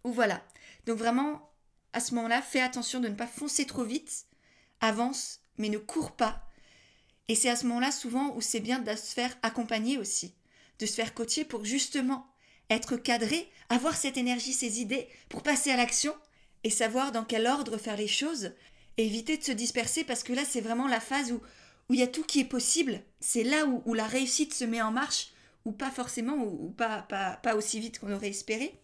ou 0.05 0.13
voilà. 0.13 0.43
Donc 0.87 0.99
vraiment, 0.99 1.51
à 1.93 2.01
ce 2.01 2.15
moment-là, 2.15 2.43
fais 2.43 2.61
attention 2.61 3.01
de 3.01 3.09
ne 3.09 3.15
pas 3.15 3.27
foncer 3.27 3.65
trop 3.65 3.85
vite, 3.85 4.27
avance, 4.81 5.41
mais 5.57 5.69
ne 5.69 5.79
cours 5.79 6.13
pas. 6.13 6.48
Et 7.29 7.35
c'est 7.35 7.51
à 7.51 7.57
ce 7.57 7.67
moment-là 7.67 7.93
souvent 7.93 8.35
où 8.35 8.41
c'est 8.41 8.61
bien 8.61 8.79
de 8.79 8.91
se 8.97 9.15
faire 9.15 9.37
accompagner 9.43 9.99
aussi, 9.99 10.35
de 10.79 10.87
se 10.87 10.95
faire 10.95 11.15
coacher 11.15 11.45
pour 11.45 11.65
justement 11.65 12.27
être 12.71 12.97
cadré, 12.97 13.49
avoir 13.69 13.97
cette 13.97 14.17
énergie, 14.17 14.53
ces 14.53 14.81
idées, 14.81 15.09
pour 15.29 15.43
passer 15.43 15.71
à 15.71 15.77
l'action 15.77 16.15
et 16.65 16.71
savoir 16.71 17.13
dans 17.13 17.25
quel 17.25 17.47
ordre 17.47 17.79
faire 17.79 17.97
les 17.97 18.09
choses, 18.09 18.53
et 18.97 19.07
éviter 19.07 19.37
de 19.37 19.45
se 19.45 19.53
disperser 19.53 20.05
parce 20.05 20.23
que 20.23 20.33
là 20.33 20.43
c'est 20.45 20.61
vraiment 20.61 20.89
la 20.89 21.01
phase 21.01 21.33
où 21.33 21.41
où 21.89 21.95
il 21.95 22.01
y 22.01 22.03
a 22.03 22.07
tout 22.09 22.25
qui 22.25 22.41
est 22.41 22.45
possible. 22.45 23.01
C'est 23.21 23.45
là 23.45 23.67
où, 23.67 23.95
la 23.95 24.07
réussite 24.07 24.55
se 24.55 24.65
met 24.65 24.83
en 24.83 24.93
marche, 24.93 25.33
ou 25.65 25.73
pas 25.73 25.91
forcément, 25.91 26.37
ou, 26.37 26.71
pas, 26.71 27.03
pas, 27.03 27.37
pas 27.43 27.57
aussi 27.57 27.81
vite 27.81 27.99
qu'on 27.99 28.13
aurait 28.13 28.29
espéré. 28.29 28.75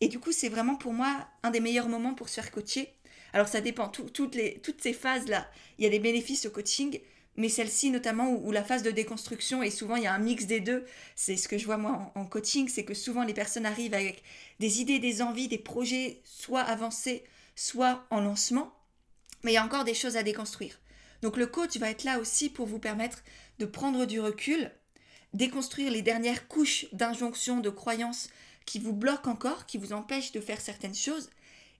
Et 0.00 0.08
du 0.08 0.18
coup, 0.18 0.32
c'est 0.32 0.48
vraiment 0.48 0.76
pour 0.76 0.92
moi 0.92 1.28
un 1.42 1.50
des 1.50 1.60
meilleurs 1.60 1.88
moments 1.88 2.14
pour 2.14 2.28
se 2.28 2.34
faire 2.34 2.50
coacher. 2.50 2.94
Alors 3.32 3.48
ça 3.48 3.60
dépend, 3.60 3.88
toutes, 3.88 4.34
les, 4.36 4.60
toutes 4.60 4.80
ces 4.80 4.92
phases-là, 4.92 5.48
il 5.78 5.84
y 5.84 5.86
a 5.86 5.90
des 5.90 5.98
bénéfices 5.98 6.46
au 6.46 6.50
coaching, 6.50 7.00
mais 7.36 7.48
celle-ci 7.48 7.90
notamment 7.90 8.30
où, 8.30 8.52
la 8.52 8.64
phase 8.64 8.82
de 8.82 8.90
déconstruction, 8.90 9.62
et 9.62 9.70
souvent 9.70 9.96
il 9.96 10.04
y 10.04 10.06
a 10.06 10.14
un 10.14 10.18
mix 10.18 10.46
des 10.46 10.60
deux, 10.60 10.84
c'est 11.16 11.36
ce 11.36 11.48
que 11.48 11.58
je 11.58 11.66
vois 11.66 11.76
moi 11.76 12.12
en, 12.14 12.20
en 12.20 12.24
coaching, 12.26 12.68
c'est 12.68 12.84
que 12.84 12.94
souvent 12.94 13.24
les 13.24 13.34
personnes 13.34 13.66
arrivent 13.66 13.94
avec 13.94 14.22
des 14.60 14.80
idées, 14.80 14.98
des 14.98 15.22
envies, 15.22 15.48
des 15.48 15.58
projets, 15.58 16.20
soit 16.24 16.62
avancés, 16.62 17.24
soit 17.56 18.06
en 18.10 18.20
lancement, 18.20 18.72
mais 19.42 19.52
il 19.52 19.54
y 19.54 19.58
a 19.58 19.64
encore 19.64 19.84
des 19.84 19.94
choses 19.94 20.16
à 20.16 20.22
déconstruire. 20.22 20.78
Donc 21.22 21.36
le 21.36 21.46
coach 21.46 21.76
va 21.78 21.90
être 21.90 22.04
là 22.04 22.18
aussi 22.18 22.50
pour 22.50 22.66
vous 22.66 22.78
permettre 22.78 23.22
de 23.58 23.66
prendre 23.66 24.04
du 24.04 24.20
recul, 24.20 24.70
déconstruire 25.32 25.90
les 25.90 26.02
dernières 26.02 26.48
couches 26.48 26.86
d'injonctions, 26.92 27.60
de 27.60 27.70
croyances 27.70 28.28
qui 28.66 28.78
vous 28.78 28.92
bloquent 28.92 29.30
encore, 29.30 29.66
qui 29.66 29.78
vous 29.78 29.92
empêchent 29.92 30.32
de 30.32 30.40
faire 30.40 30.60
certaines 30.60 30.94
choses, 30.94 31.30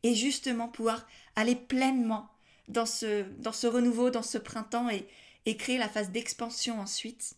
et 0.03 0.15
justement 0.15 0.69
pouvoir 0.69 1.07
aller 1.37 1.57
pleinement 1.57 2.29
dans 2.69 2.87
ce, 2.87 3.23
dans 3.39 3.53
ce 3.53 3.67
renouveau, 3.67 4.11
dans 4.11 4.23
ce 4.23 4.39
printemps, 4.39 4.89
et, 4.91 5.07
et 5.47 5.57
créer 5.57 5.79
la 5.79 5.89
phase 5.89 6.11
d'expansion 6.11 6.81
ensuite. 6.81 7.35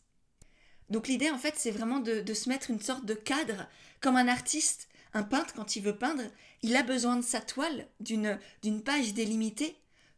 Donc 0.91 1.09
l'idée 1.09 1.31
en 1.31 1.39
fait 1.39 1.55
c'est 1.57 1.71
vraiment 1.71 1.99
de, 1.99 2.35
se 2.35 2.49
mettre 2.49 2.71
une 2.71 2.81
sorte 2.81 3.05
de 3.05 3.15
cadre, 3.15 3.69
comme 4.01 4.17
un 4.17 4.29
artiste, 4.29 4.89
un 5.15 5.23
peintre 5.23 5.55
quand 5.55 5.77
il 5.77 5.83
veut 5.83 5.97
peindre, 5.97 6.25
il 6.63 6.77
a 6.77 6.83
besoin 6.83 7.17
de 7.17 7.25
sa 7.25 7.41
toile, 7.41 7.89
d'une 8.01 8.83
page 8.85 9.15
délimitée, 9.15 9.77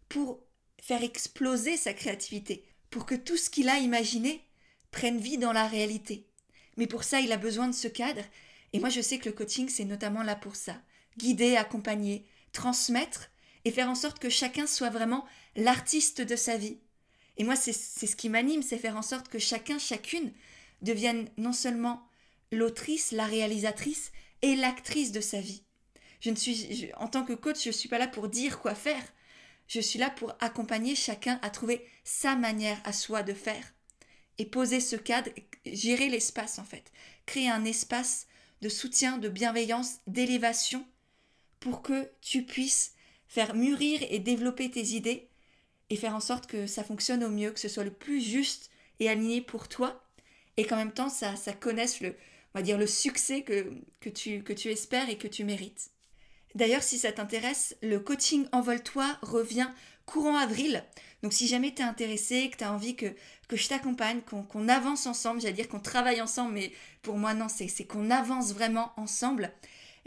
pour 0.08 0.40
faire 0.80 1.02
exploser 1.02 1.76
sa 1.76 1.92
créativité, 1.92 2.64
pour 2.90 3.06
que 3.06 3.14
tout 3.14 3.36
ce 3.36 3.50
qu'il 3.50 3.68
a 3.68 3.78
imaginé 3.78 4.42
prenne 4.90 5.18
vie 5.18 5.38
dans 5.38 5.52
la 5.52 5.66
réalité. 5.66 6.26
Mais 6.76 6.86
pour 6.86 7.04
ça, 7.04 7.20
il 7.20 7.32
a 7.32 7.36
besoin 7.36 7.68
de 7.68 7.74
ce 7.74 7.88
cadre, 7.88 8.22
et 8.72 8.80
moi 8.80 8.88
je 8.88 9.00
sais 9.00 9.18
que 9.18 9.28
le 9.28 9.34
coaching, 9.34 9.68
c'est 9.68 9.84
notamment 9.84 10.22
là 10.22 10.36
pour 10.36 10.56
ça. 10.56 10.80
Guider, 11.16 11.56
accompagner, 11.56 12.26
transmettre, 12.52 13.30
et 13.64 13.70
faire 13.70 13.90
en 13.90 13.94
sorte 13.94 14.18
que 14.18 14.30
chacun 14.30 14.66
soit 14.66 14.90
vraiment 14.90 15.26
l'artiste 15.56 16.20
de 16.20 16.36
sa 16.36 16.56
vie. 16.56 16.78
Et 17.38 17.44
moi, 17.44 17.56
c'est 17.56 17.72
ce 17.72 18.16
qui 18.16 18.28
m'anime, 18.28 18.62
c'est 18.62 18.78
faire 18.78 18.96
en 18.96 19.02
sorte 19.02 19.28
que 19.28 19.38
chacun, 19.38 19.78
chacune, 19.78 20.32
devienne 20.82 21.28
non 21.36 21.52
seulement 21.52 22.06
l'autrice, 22.52 23.12
la 23.12 23.26
réalisatrice 23.26 24.12
et 24.42 24.56
l'actrice 24.56 25.12
de 25.12 25.20
sa 25.20 25.40
vie. 25.40 25.62
Je 26.20 26.30
ne 26.30 26.36
suis, 26.36 26.90
en 26.96 27.08
tant 27.08 27.24
que 27.24 27.32
coach, 27.32 27.62
je 27.62 27.68
ne 27.68 27.74
suis 27.74 27.88
pas 27.88 27.98
là 27.98 28.08
pour 28.08 28.28
dire 28.28 28.60
quoi 28.60 28.74
faire. 28.74 29.02
Je 29.68 29.80
suis 29.80 29.98
là 29.98 30.10
pour 30.10 30.34
accompagner 30.40 30.94
chacun 30.94 31.38
à 31.42 31.50
trouver 31.50 31.86
sa 32.02 32.34
manière 32.34 32.80
à 32.84 32.92
soi 32.92 33.22
de 33.22 33.34
faire 33.34 33.74
et 34.38 34.46
poser 34.46 34.80
ce 34.80 34.96
cadre, 34.96 35.30
gérer 35.66 36.08
l'espace 36.08 36.58
en 36.58 36.64
fait, 36.64 36.92
créer 37.26 37.48
un 37.48 37.64
espace 37.64 38.26
de 38.62 38.68
soutien, 38.68 39.18
de 39.18 39.28
bienveillance, 39.28 39.98
d'élévation 40.06 40.86
pour 41.60 41.82
que 41.82 42.10
tu 42.20 42.44
puisses 42.44 42.94
faire 43.28 43.54
mûrir 43.54 44.00
et 44.10 44.18
développer 44.18 44.70
tes 44.70 44.94
idées 44.94 45.28
et 45.90 45.96
faire 45.96 46.14
en 46.14 46.20
sorte 46.20 46.46
que 46.46 46.66
ça 46.66 46.84
fonctionne 46.84 47.24
au 47.24 47.30
mieux, 47.30 47.50
que 47.50 47.60
ce 47.60 47.68
soit 47.68 47.84
le 47.84 47.92
plus 47.92 48.20
juste 48.20 48.70
et 49.00 49.08
aligné 49.08 49.40
pour 49.40 49.68
toi 49.68 50.02
et 50.56 50.64
qu'en 50.64 50.76
même 50.76 50.92
temps 50.92 51.08
ça, 51.08 51.36
ça 51.36 51.52
connaisse 51.52 52.00
le, 52.00 52.10
on 52.54 52.58
va 52.58 52.62
dire, 52.62 52.78
le 52.78 52.86
succès 52.86 53.42
que, 53.42 53.72
que, 54.00 54.08
tu, 54.08 54.42
que 54.42 54.52
tu 54.52 54.68
espères 54.68 55.08
et 55.08 55.16
que 55.16 55.28
tu 55.28 55.44
mérites. 55.44 55.90
D'ailleurs, 56.54 56.82
si 56.82 56.98
ça 56.98 57.12
t'intéresse, 57.12 57.76
le 57.82 58.00
coaching 58.00 58.46
Envole-toi 58.52 59.18
revient 59.22 59.68
courant 60.06 60.36
avril. 60.36 60.82
Donc 61.22 61.32
si 61.32 61.46
jamais 61.46 61.74
tu 61.74 61.82
es 61.82 61.84
intéressé, 61.84 62.48
que 62.50 62.56
tu 62.56 62.64
as 62.64 62.72
envie 62.72 62.96
que, 62.96 63.14
que 63.48 63.56
je 63.56 63.68
t'accompagne, 63.68 64.22
qu'on 64.22 64.68
avance 64.68 65.06
ensemble, 65.06 65.40
j'allais 65.40 65.52
dire 65.52 65.68
qu'on 65.68 65.80
travaille 65.80 66.22
ensemble, 66.22 66.54
mais 66.54 66.72
pour 67.02 67.18
moi 67.18 67.34
non, 67.34 67.48
c'est 67.48 67.84
qu'on 67.84 68.10
avance 68.10 68.52
vraiment 68.52 68.92
ensemble, 68.96 69.52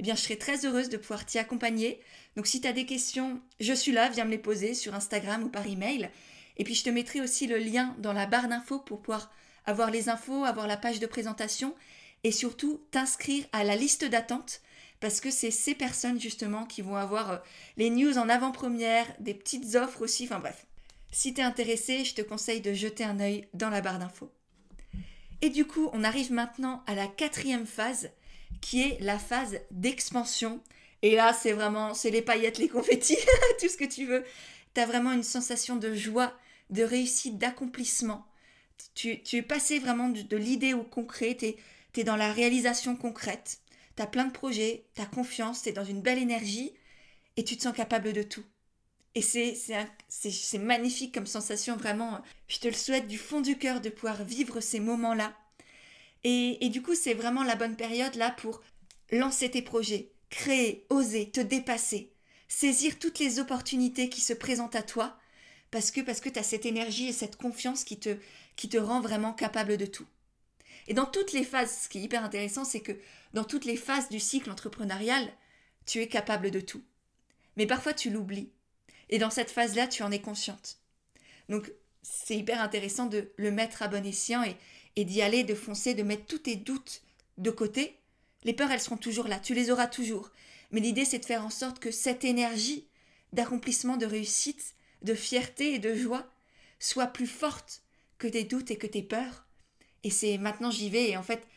eh 0.01 0.03
bien 0.03 0.15
je 0.15 0.21
serai 0.21 0.35
très 0.35 0.65
heureuse 0.65 0.89
de 0.89 0.97
pouvoir 0.97 1.27
t'y 1.27 1.37
accompagner. 1.37 2.01
Donc 2.35 2.47
si 2.47 2.59
tu 2.59 2.67
as 2.67 2.73
des 2.73 2.87
questions, 2.87 3.39
je 3.59 3.71
suis 3.71 3.91
là, 3.91 4.09
viens 4.09 4.25
me 4.25 4.31
les 4.31 4.39
poser 4.39 4.73
sur 4.73 4.95
Instagram 4.95 5.43
ou 5.43 5.49
par 5.49 5.67
email. 5.67 6.09
Et 6.57 6.63
puis 6.63 6.73
je 6.73 6.83
te 6.83 6.89
mettrai 6.89 7.21
aussi 7.21 7.45
le 7.45 7.59
lien 7.59 7.95
dans 7.99 8.11
la 8.11 8.25
barre 8.25 8.47
d'infos 8.47 8.79
pour 8.79 9.03
pouvoir 9.03 9.31
avoir 9.65 9.91
les 9.91 10.09
infos, 10.09 10.43
avoir 10.43 10.65
la 10.65 10.75
page 10.75 10.99
de 10.99 11.05
présentation 11.05 11.75
et 12.23 12.31
surtout 12.31 12.81
t'inscrire 12.89 13.45
à 13.51 13.63
la 13.63 13.75
liste 13.75 14.03
d'attente 14.03 14.61
parce 15.01 15.21
que 15.21 15.29
c'est 15.29 15.51
ces 15.51 15.75
personnes 15.75 16.19
justement 16.19 16.65
qui 16.65 16.81
vont 16.81 16.95
avoir 16.95 17.29
euh, 17.29 17.37
les 17.77 17.91
news 17.91 18.17
en 18.17 18.27
avant-première, 18.27 19.05
des 19.19 19.35
petites 19.35 19.75
offres 19.75 20.01
aussi, 20.01 20.23
enfin 20.23 20.39
bref. 20.39 20.65
Si 21.11 21.35
tu 21.35 21.41
es 21.41 21.43
intéressé, 21.43 22.05
je 22.05 22.15
te 22.15 22.23
conseille 22.23 22.61
de 22.61 22.73
jeter 22.73 23.03
un 23.03 23.19
œil 23.19 23.47
dans 23.53 23.69
la 23.69 23.81
barre 23.81 23.99
d'infos. 23.99 24.31
Et 25.43 25.51
du 25.51 25.65
coup, 25.65 25.91
on 25.93 26.03
arrive 26.03 26.31
maintenant 26.31 26.83
à 26.87 26.95
la 26.95 27.05
quatrième 27.05 27.67
phase, 27.67 28.09
qui 28.59 28.81
est 28.83 28.97
la 29.01 29.17
phase 29.17 29.59
d'expansion. 29.71 30.61
Et 31.01 31.15
là, 31.15 31.33
c'est 31.33 31.53
vraiment, 31.53 31.93
c'est 31.93 32.11
les 32.11 32.21
paillettes, 32.21 32.57
les 32.57 32.69
confettis, 32.69 33.17
tout 33.59 33.69
ce 33.69 33.77
que 33.77 33.85
tu 33.85 34.05
veux. 34.05 34.23
Tu 34.73 34.81
as 34.81 34.85
vraiment 34.85 35.11
une 35.11 35.23
sensation 35.23 35.75
de 35.75 35.93
joie, 35.93 36.33
de 36.69 36.83
réussite, 36.83 37.37
d'accomplissement. 37.37 38.27
Tu, 38.95 39.21
es 39.33 39.41
passé 39.41 39.79
vraiment 39.79 40.09
de, 40.09 40.37
l'idée 40.37 40.73
au 40.73 40.83
concret, 40.83 41.37
tu 41.37 41.55
es, 41.99 42.03
dans 42.03 42.15
la 42.15 42.31
réalisation 42.31 42.95
concrète 42.95 43.61
tu 43.95 44.01
as 44.01 44.07
plein 44.07 44.25
de 44.25 44.31
projets, 44.31 44.85
tu 44.95 45.01
as 45.01 45.05
confiance, 45.05 45.63
tu 45.63 45.69
es 45.69 45.73
dans 45.73 45.83
une 45.83 46.01
belle 46.01 46.19
énergie 46.19 46.73
et 47.37 47.43
tu 47.43 47.57
te 47.57 47.63
sens 47.63 47.75
capable 47.75 48.13
de 48.13 48.23
tout. 48.23 48.43
Et 49.13 49.21
c'est 49.21 50.57
magnifique 50.57 51.13
comme 51.13 51.27
sensation, 51.27 51.75
vraiment. 51.75 52.21
Je 52.47 52.59
te 52.59 52.67
le 52.67 52.73
souhaite 52.73 53.07
du 53.07 53.17
fond 53.17 53.41
du 53.41 53.57
cœur 53.57 53.81
de 53.81 53.89
pouvoir 53.89 54.23
vivre 54.23 54.61
ces 54.61 54.79
moments-là. 54.79 55.33
Et, 56.23 56.69
du 56.69 56.81
coup, 56.81 56.95
c'est 56.95 57.13
vraiment 57.13 57.43
la 57.43 57.55
bonne 57.55 57.75
période 57.75 58.15
là 58.15 58.31
pour 58.31 58.61
lancer 59.11 59.49
tes 59.49 59.61
projets, 59.61 60.11
créer, 60.29 60.85
oser, 60.89 61.31
te 61.31 61.41
dépasser, 61.41 62.13
saisir 62.47 62.99
toutes 62.99 63.19
les 63.19 63.39
opportunités 63.39 64.09
qui 64.09 64.21
se 64.21 64.33
présentent 64.33 64.75
à 64.75 64.83
toi, 64.83 65.17
parce 65.71 65.89
que, 65.89 66.01
parce 66.01 66.19
que 66.19 66.29
tu 66.29 66.37
as 66.37 66.43
cette 66.43 66.65
énergie 66.65 67.07
et 67.07 67.13
cette 67.13 67.37
confiance 67.37 67.83
qui 67.83 67.99
te, 67.99 68.17
qui 68.55 68.69
te 68.69 68.77
rend 68.77 69.01
vraiment 69.01 69.33
capable 69.33 69.77
de 69.77 69.85
tout. 69.85 70.05
Et 70.87 70.93
dans 70.93 71.05
toutes 71.05 71.31
les 71.31 71.43
phases, 71.43 71.83
ce 71.83 71.89
qui 71.89 71.99
est 71.99 72.03
hyper 72.03 72.23
intéressant, 72.23 72.65
c'est 72.65 72.81
que 72.81 72.99
dans 73.33 73.43
toutes 73.43 73.65
les 73.65 73.77
phases 73.77 74.09
du 74.09 74.19
cycle 74.19 74.51
entrepreneurial, 74.51 75.31
tu 75.85 75.99
es 75.99 76.07
capable 76.07 76.51
de 76.51 76.59
tout. 76.59 76.83
Mais 77.57 77.65
parfois 77.65 77.93
tu 77.93 78.09
l'oublies. 78.09 78.51
Et 79.09 79.17
dans 79.17 79.29
cette 79.29 79.51
phase-là, 79.51 79.87
tu 79.87 80.03
en 80.03 80.11
es 80.11 80.21
consciente. 80.21 80.79
Donc 81.49 81.71
c'est 82.01 82.35
hyper 82.35 82.61
intéressant 82.61 83.05
de 83.05 83.31
le 83.37 83.51
mettre 83.51 83.83
à 83.83 83.87
bon 83.87 84.05
escient 84.05 84.43
et, 84.43 84.55
et 84.95 85.05
d'y 85.05 85.21
aller, 85.21 85.43
de 85.43 85.55
foncer, 85.55 85.93
de 85.93 86.03
mettre 86.03 86.25
tous 86.25 86.39
tes 86.39 86.55
doutes 86.55 87.01
de 87.37 87.51
côté. 87.51 87.97
Les 88.43 88.53
peurs, 88.53 88.71
elles 88.71 88.81
seront 88.81 88.97
toujours 88.97 89.27
là, 89.27 89.39
tu 89.39 89.53
les 89.53 89.71
auras 89.71 89.87
toujours. 89.87 90.31
Mais 90.71 90.79
l'idée, 90.79 91.05
c'est 91.05 91.19
de 91.19 91.25
faire 91.25 91.45
en 91.45 91.49
sorte 91.49 91.79
que 91.79 91.91
cette 91.91 92.23
énergie 92.23 92.87
d'accomplissement, 93.33 93.97
de 93.97 94.05
réussite, 94.05 94.75
de 95.01 95.13
fierté 95.13 95.75
et 95.75 95.79
de 95.79 95.95
joie 95.95 96.29
soit 96.79 97.07
plus 97.07 97.27
forte 97.27 97.81
que 98.17 98.27
tes 98.27 98.43
doutes 98.43 98.71
et 98.71 98.77
que 98.77 98.87
tes 98.87 99.03
peurs. 99.03 99.45
Et 100.03 100.09
c'est 100.09 100.37
maintenant 100.37 100.71
j'y 100.71 100.89
vais 100.89 101.09
et 101.09 101.17
en 101.17 101.23
fait, 101.23 101.47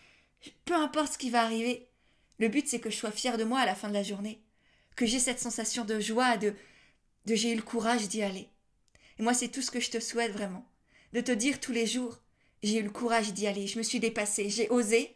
peu 0.65 0.75
importe 0.75 1.15
ce 1.15 1.19
qui 1.19 1.31
va 1.31 1.43
arriver, 1.43 1.89
le 2.39 2.49
but 2.49 2.69
c'est 2.69 2.81
que 2.81 2.91
je 2.91 2.97
sois 2.97 3.11
fière 3.11 3.39
de 3.39 3.45
moi 3.45 3.61
à 3.61 3.67
la 3.67 3.75
fin 3.75 3.89
de 3.89 3.95
la 3.95 4.03
journée, 4.03 4.43
que 4.97 5.07
j'ai 5.07 5.19
cette 5.19 5.41
sensation 5.41 5.85
de 5.85 5.99
joie, 6.01 6.37
de, 6.37 6.55
de 7.27 7.35
j'ai 7.35 7.53
eu 7.53 7.57
le 7.57 7.63
courage 7.63 8.09
d'y 8.09 8.23
aller. 8.23 8.49
Et 9.19 9.23
moi 9.23 9.35
c'est 9.35 9.49
tout 9.49 9.63
ce 9.63 9.71
que 9.71 9.81
je 9.81 9.91
te 9.91 10.01
souhaite 10.01 10.33
vraiment, 10.33 10.67
de 11.13 11.21
te 11.21 11.33
dire 11.33 11.61
tous 11.61 11.73
les 11.73 11.87
jours, 11.87 12.21
j'ai 12.65 12.79
eu 12.79 12.83
le 12.83 12.91
courage 12.91 13.33
d'y 13.33 13.47
aller, 13.47 13.67
je 13.67 13.79
me 13.79 13.83
suis 13.83 14.01
dépassée, 14.01 14.49
j'ai 14.49 14.69
osé. 14.71 15.15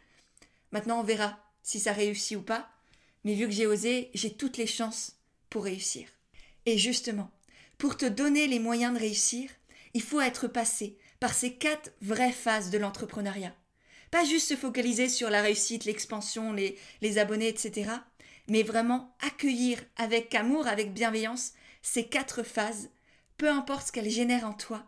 Maintenant 0.71 1.01
on 1.01 1.05
verra 1.05 1.39
si 1.63 1.81
ça 1.81 1.93
réussit 1.93 2.37
ou 2.37 2.43
pas, 2.43 2.71
mais 3.25 3.35
vu 3.35 3.47
que 3.47 3.53
j'ai 3.53 3.67
osé, 3.67 4.11
j'ai 4.15 4.33
toutes 4.35 4.57
les 4.57 4.67
chances 4.67 5.17
pour 5.51 5.65
réussir. 5.65 6.09
Et 6.67 6.79
justement, 6.79 7.31
pour 7.79 7.97
te 7.97 8.07
donner 8.07 8.47
les 8.47 8.59
moyens 8.59 8.95
de 8.95 8.99
réussir, 8.99 9.51
il 9.95 10.03
faut 10.03 10.21
être 10.21 10.47
passé 10.47 10.99
par 11.21 11.35
ces 11.35 11.55
quatre 11.55 11.91
vraies 12.03 12.33
phases 12.33 12.71
de 12.71 12.79
l'entrepreneuriat. 12.79 13.55
Pas 14.11 14.25
juste 14.25 14.49
se 14.49 14.57
focaliser 14.57 15.09
sur 15.09 15.31
la 15.31 15.43
réussite, 15.43 15.85
l'expansion, 15.85 16.53
les, 16.53 16.79
les 17.03 17.19
abonnés, 17.19 17.49
etc. 17.49 17.91
Mais 18.49 18.63
vraiment 18.63 19.15
accueillir 19.21 19.83
avec 19.97 20.35
amour, 20.35 20.67
avec 20.67 20.93
bienveillance 20.93 21.53
ces 21.83 22.05
quatre 22.05 22.43
phases, 22.43 22.91
peu 23.37 23.49
importe 23.49 23.89
ce 23.89 23.93
qu'elles 23.93 24.11
génèrent 24.11 24.47
en 24.47 24.53
toi. 24.53 24.85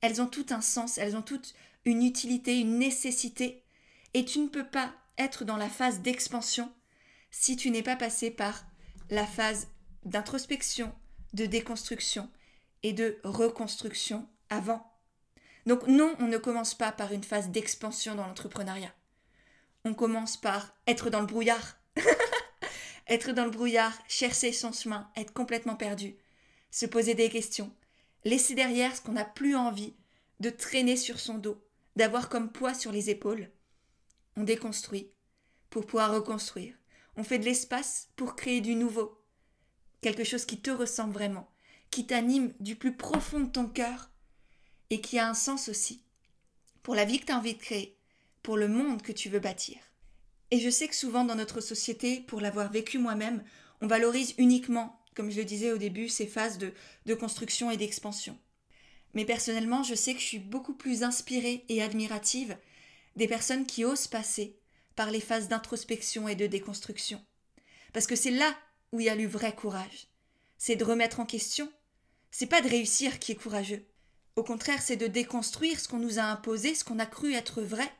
Elles 0.00 0.22
ont 0.22 0.26
tout 0.26 0.46
un 0.50 0.60
sens, 0.60 0.98
elles 0.98 1.16
ont 1.16 1.22
toutes 1.22 1.54
une 1.84 2.02
utilité, 2.02 2.58
une 2.58 2.78
nécessité. 2.78 3.62
Et 4.14 4.24
tu 4.24 4.40
ne 4.40 4.48
peux 4.48 4.66
pas 4.66 4.92
être 5.18 5.44
dans 5.44 5.56
la 5.56 5.68
phase 5.68 6.00
d'expansion 6.00 6.72
si 7.30 7.56
tu 7.56 7.70
n'es 7.70 7.82
pas 7.82 7.96
passé 7.96 8.30
par 8.30 8.64
la 9.10 9.26
phase 9.26 9.68
d'introspection, 10.04 10.92
de 11.32 11.46
déconstruction 11.46 12.30
et 12.82 12.92
de 12.92 13.18
reconstruction 13.24 14.28
avant. 14.48 14.86
Donc 15.66 15.86
non, 15.86 16.14
on 16.18 16.26
ne 16.26 16.38
commence 16.38 16.74
pas 16.74 16.92
par 16.92 17.12
une 17.12 17.24
phase 17.24 17.50
d'expansion 17.50 18.14
dans 18.14 18.26
l'entrepreneuriat. 18.26 18.94
On 19.84 19.94
commence 19.94 20.36
par 20.36 20.74
être 20.86 21.10
dans 21.10 21.20
le 21.20 21.26
brouillard. 21.26 21.76
être 23.08 23.32
dans 23.32 23.44
le 23.44 23.50
brouillard, 23.50 23.96
chercher 24.08 24.52
son 24.52 24.72
chemin, 24.72 25.10
être 25.16 25.32
complètement 25.32 25.76
perdu, 25.76 26.16
se 26.70 26.86
poser 26.86 27.14
des 27.14 27.28
questions, 27.28 27.74
laisser 28.24 28.54
derrière 28.54 28.96
ce 28.96 29.02
qu'on 29.02 29.12
n'a 29.12 29.24
plus 29.24 29.56
envie 29.56 29.94
de 30.38 30.50
traîner 30.50 30.96
sur 30.96 31.18
son 31.18 31.34
dos, 31.34 31.62
d'avoir 31.96 32.28
comme 32.28 32.52
poids 32.52 32.74
sur 32.74 32.92
les 32.92 33.10
épaules. 33.10 33.50
On 34.36 34.44
déconstruit 34.44 35.12
pour 35.70 35.86
pouvoir 35.86 36.12
reconstruire. 36.12 36.74
On 37.16 37.24
fait 37.24 37.38
de 37.38 37.44
l'espace 37.44 38.08
pour 38.16 38.36
créer 38.36 38.60
du 38.60 38.74
nouveau. 38.74 39.22
Quelque 40.00 40.24
chose 40.24 40.44
qui 40.44 40.60
te 40.60 40.70
ressemble 40.70 41.12
vraiment, 41.12 41.50
qui 41.90 42.06
t'anime 42.06 42.54
du 42.60 42.76
plus 42.76 42.96
profond 42.96 43.40
de 43.40 43.50
ton 43.50 43.66
cœur 43.66 44.10
et 44.90 45.00
qui 45.00 45.18
a 45.18 45.28
un 45.28 45.34
sens 45.34 45.68
aussi 45.68 46.04
pour 46.82 46.94
la 46.94 47.04
vie 47.04 47.20
que 47.20 47.26
tu 47.26 47.32
as 47.32 47.38
envie 47.38 47.54
de 47.54 47.60
créer, 47.60 47.98
pour 48.42 48.56
le 48.56 48.68
monde 48.68 49.02
que 49.02 49.12
tu 49.12 49.28
veux 49.28 49.38
bâtir. 49.38 49.76
Et 50.50 50.58
je 50.58 50.70
sais 50.70 50.88
que 50.88 50.96
souvent 50.96 51.24
dans 51.24 51.34
notre 51.34 51.60
société, 51.60 52.20
pour 52.20 52.40
l'avoir 52.40 52.72
vécu 52.72 52.98
moi-même, 52.98 53.44
on 53.80 53.86
valorise 53.86 54.34
uniquement, 54.38 55.00
comme 55.14 55.30
je 55.30 55.38
le 55.38 55.44
disais 55.44 55.72
au 55.72 55.78
début, 55.78 56.08
ces 56.08 56.26
phases 56.26 56.58
de, 56.58 56.72
de 57.06 57.14
construction 57.14 57.70
et 57.70 57.76
d'expansion. 57.76 58.38
Mais 59.14 59.24
personnellement, 59.24 59.82
je 59.82 59.94
sais 59.94 60.14
que 60.14 60.20
je 60.20 60.26
suis 60.26 60.38
beaucoup 60.38 60.74
plus 60.74 61.02
inspirée 61.02 61.64
et 61.68 61.82
admirative 61.82 62.56
des 63.16 63.28
personnes 63.28 63.66
qui 63.66 63.84
osent 63.84 64.06
passer 64.06 64.56
par 64.94 65.10
les 65.10 65.20
phases 65.20 65.48
d'introspection 65.48 66.28
et 66.28 66.36
de 66.36 66.46
déconstruction. 66.46 67.24
Parce 67.92 68.06
que 68.06 68.16
c'est 68.16 68.30
là 68.30 68.54
où 68.92 69.00
il 69.00 69.06
y 69.06 69.08
a 69.08 69.14
le 69.14 69.26
vrai 69.26 69.54
courage. 69.54 70.08
C'est 70.58 70.76
de 70.76 70.84
remettre 70.84 71.20
en 71.20 71.26
question. 71.26 71.70
C'est 72.30 72.46
pas 72.46 72.60
de 72.60 72.68
réussir 72.68 73.18
qui 73.18 73.32
est 73.32 73.36
courageux. 73.36 73.84
Au 74.36 74.44
contraire, 74.44 74.80
c'est 74.80 74.96
de 74.96 75.06
déconstruire 75.06 75.80
ce 75.80 75.88
qu'on 75.88 75.98
nous 75.98 76.18
a 76.18 76.22
imposé, 76.22 76.74
ce 76.74 76.84
qu'on 76.84 76.98
a 76.98 77.06
cru 77.06 77.34
être 77.34 77.62
vrai, 77.62 77.90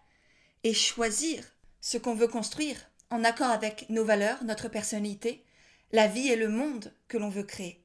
et 0.63 0.75
choisir 0.75 1.45
ce 1.81 1.99
qu'on 1.99 2.15
veut 2.15 2.29
construire, 2.29 2.91
en 3.11 3.25
accord 3.25 3.51
avec 3.51 3.87
nos 3.89 4.05
valeurs, 4.05 4.45
notre 4.45 4.69
personnalité, 4.69 5.45
la 5.93 6.07
vie 6.07 6.29
et 6.29 6.37
le 6.37 6.49
monde 6.49 6.95
que 7.09 7.19
l'on 7.19 7.31
veut 7.31 7.43
créer. 7.43 7.85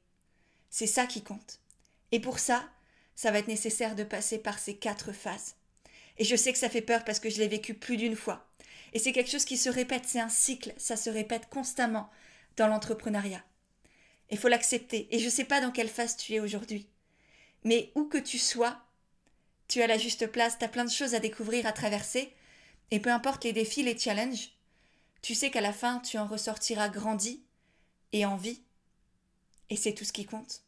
C'est 0.69 0.87
ça 0.87 1.07
qui 1.07 1.23
compte. 1.23 1.59
Et 2.11 2.19
pour 2.19 2.37
ça, 2.39 2.69
ça 3.15 3.31
va 3.31 3.39
être 3.39 3.47
nécessaire 3.47 3.95
de 3.95 4.03
passer 4.03 4.37
par 4.37 4.59
ces 4.59 4.75
quatre 4.75 5.11
phases. 5.11 5.55
Et 6.17 6.23
je 6.23 6.35
sais 6.35 6.51
que 6.51 6.59
ça 6.59 6.69
fait 6.69 6.81
peur 6.81 7.03
parce 7.03 7.19
que 7.19 7.29
je 7.29 7.39
l'ai 7.39 7.47
vécu 7.47 7.73
plus 7.73 7.97
d'une 7.97 8.15
fois. 8.15 8.47
Et 8.93 8.99
c'est 8.99 9.11
quelque 9.11 9.31
chose 9.31 9.45
qui 9.45 9.57
se 9.57 9.69
répète, 9.69 10.03
c'est 10.05 10.19
un 10.19 10.29
cycle, 10.29 10.73
ça 10.77 10.95
se 10.95 11.09
répète 11.09 11.49
constamment 11.49 12.09
dans 12.55 12.67
l'entrepreneuriat. 12.67 13.43
Il 14.31 14.37
faut 14.37 14.47
l'accepter. 14.47 15.07
Et 15.13 15.19
je 15.19 15.25
ne 15.25 15.29
sais 15.29 15.43
pas 15.43 15.61
dans 15.61 15.71
quelle 15.71 15.89
phase 15.89 16.17
tu 16.17 16.33
es 16.33 16.39
aujourd'hui. 16.39 16.87
Mais 17.63 17.91
où 17.95 18.05
que 18.05 18.17
tu 18.17 18.39
sois, 18.39 18.81
tu 19.67 19.81
as 19.81 19.87
la 19.87 19.97
juste 19.97 20.27
place, 20.27 20.57
tu 20.57 20.65
as 20.65 20.69
plein 20.69 20.85
de 20.85 20.91
choses 20.91 21.15
à 21.15 21.19
découvrir, 21.19 21.65
à 21.65 21.73
traverser. 21.73 22.33
Et 22.91 22.99
peu 22.99 23.11
importe 23.11 23.43
les 23.43 23.53
défis, 23.53 23.83
les 23.83 23.97
challenges, 23.97 24.51
tu 25.21 25.35
sais 25.35 25.49
qu'à 25.49 25.61
la 25.61 25.73
fin, 25.73 25.99
tu 25.99 26.17
en 26.17 26.27
ressortiras 26.27 26.89
grandi 26.89 27.43
et 28.13 28.25
en 28.25 28.37
vie. 28.37 28.61
Et 29.69 29.75
c'est 29.75 29.93
tout 29.93 30.05
ce 30.05 30.13
qui 30.13 30.25
compte. 30.25 30.64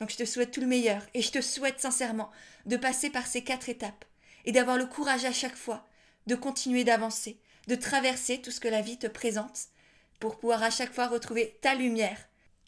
Donc 0.00 0.10
je 0.10 0.16
te 0.16 0.24
souhaite 0.24 0.50
tout 0.50 0.60
le 0.60 0.66
meilleur 0.66 1.02
et 1.14 1.22
je 1.22 1.30
te 1.30 1.40
souhaite 1.40 1.80
sincèrement 1.80 2.30
de 2.66 2.76
passer 2.76 3.10
par 3.10 3.26
ces 3.26 3.42
quatre 3.42 3.68
étapes 3.68 4.04
et 4.44 4.52
d'avoir 4.52 4.76
le 4.76 4.86
courage 4.86 5.24
à 5.24 5.32
chaque 5.32 5.56
fois 5.56 5.86
de 6.26 6.34
continuer 6.34 6.84
d'avancer, 6.84 7.40
de 7.68 7.74
traverser 7.74 8.40
tout 8.40 8.50
ce 8.50 8.60
que 8.60 8.68
la 8.68 8.82
vie 8.82 8.98
te 8.98 9.06
présente 9.06 9.68
pour 10.20 10.38
pouvoir 10.38 10.62
à 10.62 10.70
chaque 10.70 10.92
fois 10.92 11.08
retrouver 11.08 11.58
ta 11.60 11.74
lumière, 11.74 12.18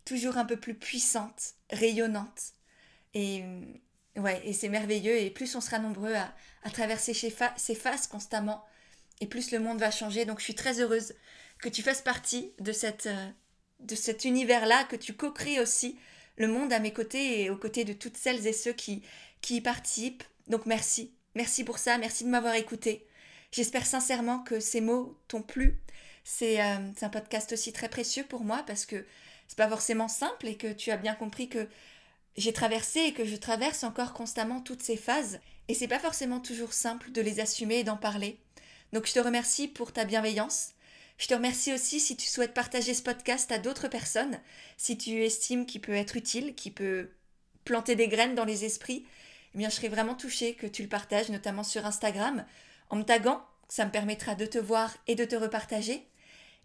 toujours 0.04 0.38
un 0.38 0.44
peu 0.44 0.56
plus 0.56 0.74
puissante, 0.74 1.54
rayonnante. 1.70 2.52
Et 3.14 3.42
ouais, 4.16 4.40
et 4.44 4.52
c'est 4.52 4.68
merveilleux 4.68 5.16
et 5.16 5.30
plus 5.30 5.54
on 5.56 5.60
sera 5.60 5.78
nombreux 5.78 6.14
à, 6.14 6.34
traverser 6.70 7.14
ces, 7.14 7.34
ces 7.56 7.74
phases 7.74 8.06
constamment 8.06 8.62
et 9.20 9.26
plus 9.26 9.50
le 9.50 9.58
monde 9.58 9.80
va 9.80 9.90
changer. 9.90 10.24
Donc 10.24 10.38
je 10.38 10.44
suis 10.44 10.54
très 10.54 10.80
heureuse 10.80 11.14
que 11.60 11.68
tu 11.68 11.82
fasses 11.82 12.02
partie 12.02 12.52
de, 12.60 12.72
cette, 12.72 13.06
euh, 13.06 13.30
de 13.80 13.94
cet 13.94 14.24
univers-là, 14.24 14.84
que 14.84 14.96
tu 14.96 15.14
co-crées 15.14 15.60
aussi 15.60 15.98
le 16.38 16.48
monde 16.48 16.72
à 16.72 16.78
mes 16.78 16.92
côtés 16.92 17.42
et 17.42 17.50
aux 17.50 17.56
côtés 17.56 17.84
de 17.84 17.92
toutes 17.92 18.16
celles 18.16 18.46
et 18.46 18.52
ceux 18.52 18.72
qui, 18.72 19.02
qui 19.40 19.56
y 19.56 19.60
participent. 19.60 20.24
Donc 20.46 20.66
merci, 20.66 21.12
merci 21.34 21.64
pour 21.64 21.78
ça, 21.78 21.98
merci 21.98 22.24
de 22.24 22.30
m'avoir 22.30 22.54
écouté. 22.54 23.06
J'espère 23.52 23.86
sincèrement 23.86 24.40
que 24.40 24.60
ces 24.60 24.80
mots 24.80 25.18
t'ont 25.28 25.42
plu. 25.42 25.78
C'est 26.24 26.60
euh, 26.60 26.76
un 27.00 27.08
podcast 27.08 27.52
aussi 27.52 27.72
très 27.72 27.88
précieux 27.88 28.24
pour 28.24 28.44
moi 28.44 28.62
parce 28.66 28.86
que 28.86 29.04
c'est 29.46 29.56
pas 29.56 29.68
forcément 29.68 30.08
simple 30.08 30.46
et 30.46 30.56
que 30.56 30.72
tu 30.72 30.90
as 30.90 30.96
bien 30.96 31.14
compris 31.14 31.48
que 31.48 31.66
j'ai 32.36 32.52
traversé 32.52 33.00
et 33.00 33.12
que 33.14 33.24
je 33.24 33.36
traverse 33.36 33.82
encore 33.82 34.12
constamment 34.12 34.60
toutes 34.60 34.82
ces 34.82 34.96
phases 34.96 35.40
et 35.68 35.74
c'est 35.74 35.88
pas 35.88 35.98
forcément 35.98 36.40
toujours 36.40 36.72
simple 36.72 37.10
de 37.12 37.20
les 37.20 37.40
assumer 37.40 37.80
et 37.80 37.84
d'en 37.84 37.96
parler. 37.96 38.38
Donc 38.92 39.06
je 39.06 39.12
te 39.12 39.18
remercie 39.18 39.68
pour 39.68 39.92
ta 39.92 40.04
bienveillance. 40.04 40.70
Je 41.18 41.26
te 41.26 41.34
remercie 41.34 41.74
aussi 41.74 41.98
si 41.98 42.16
tu 42.16 42.28
souhaites 42.28 42.54
partager 42.54 42.94
ce 42.94 43.02
podcast 43.02 43.50
à 43.50 43.58
d'autres 43.58 43.88
personnes, 43.88 44.38
si 44.76 44.96
tu 44.96 45.24
estimes 45.24 45.66
qu'il 45.66 45.80
peut 45.80 45.92
être 45.94 46.16
utile, 46.16 46.54
qu'il 46.54 46.72
peut 46.72 47.10
planter 47.64 47.96
des 47.96 48.06
graines 48.06 48.36
dans 48.36 48.44
les 48.44 48.64
esprits. 48.64 49.04
Eh 49.54 49.58
bien, 49.58 49.68
je 49.68 49.74
serais 49.74 49.88
vraiment 49.88 50.14
touchée 50.14 50.54
que 50.54 50.68
tu 50.68 50.82
le 50.82 50.88
partages, 50.88 51.28
notamment 51.28 51.64
sur 51.64 51.84
Instagram, 51.84 52.46
en 52.88 52.96
me 52.96 53.02
taguant. 53.02 53.42
Ça 53.68 53.84
me 53.84 53.90
permettra 53.90 54.36
de 54.36 54.46
te 54.46 54.58
voir 54.58 54.96
et 55.08 55.16
de 55.16 55.24
te 55.24 55.34
repartager. 55.34 56.06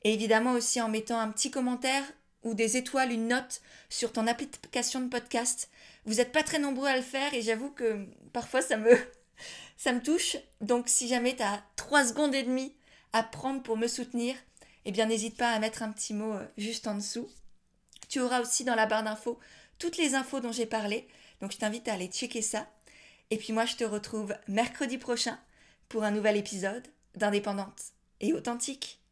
Et 0.04 0.13
évidemment 0.13 0.54
aussi 0.54 0.80
en 0.80 0.88
mettant 0.88 1.20
un 1.20 1.32
petit 1.32 1.50
commentaire 1.50 2.04
ou 2.44 2.54
des 2.54 2.78
étoiles, 2.78 3.12
une 3.12 3.30
note 3.30 3.62
sur 3.89 4.13
ton 4.13 4.28
application 4.28 5.02
de 5.02 5.08
podcast. 5.08 5.70
Vous 6.06 6.16
n'êtes 6.16 6.32
pas 6.32 6.44
très 6.44 6.60
nombreux 6.60 6.88
à 6.88 6.96
le 6.96 7.02
faire 7.02 7.34
et 7.34 7.42
j'avoue 7.42 7.72
que 7.72 8.06
parfois 8.34 8.62
ça 8.62 8.78
me, 8.78 8.96
ça 9.78 9.94
me 9.94 10.02
touche. 10.02 10.38
Donc 10.62 10.89
si 10.89 11.08
jamais 11.08 11.36
tu 11.36 11.42
as 11.42 11.63
3 11.76 12.06
secondes 12.06 12.36
et 12.36 12.44
demie 12.44 12.74
à 13.13 13.23
prendre 13.23 13.62
pour 13.63 13.78
me 13.78 13.88
soutenir, 13.88 14.36
eh 14.86 14.91
bien 14.91 15.06
n'hésite 15.06 15.38
pas 15.38 15.52
à 15.52 15.60
mettre 15.60 15.84
un 15.84 15.91
petit 15.91 16.13
mot 16.13 16.34
euh, 16.34 16.45
juste 16.58 16.88
en 16.88 16.95
dessous. 16.95 17.30
Tu 18.10 18.19
auras 18.19 18.41
aussi 18.41 18.63
dans 18.63 18.76
la 18.76 18.86
barre 18.86 19.04
d'infos 19.04 19.39
toutes 19.80 19.97
les 19.97 20.15
infos 20.15 20.39
dont 20.39 20.52
j'ai 20.52 20.65
parlé, 20.65 21.08
donc 21.41 21.52
je 21.52 21.58
t'invite 21.58 21.88
à 21.88 21.93
aller 21.93 22.08
checker 22.08 22.41
ça. 22.41 22.67
Et 23.30 23.38
puis 23.38 23.54
moi 23.54 23.65
je 23.65 23.76
te 23.76 23.84
retrouve 23.84 24.36
mercredi 24.47 24.97
prochain 24.97 25.39
pour 25.89 26.04
un 26.04 26.12
nouvel 26.12 26.38
épisode 26.38 26.88
d'Indépendante 27.15 27.93
et 28.19 28.34
authentique. 28.34 29.03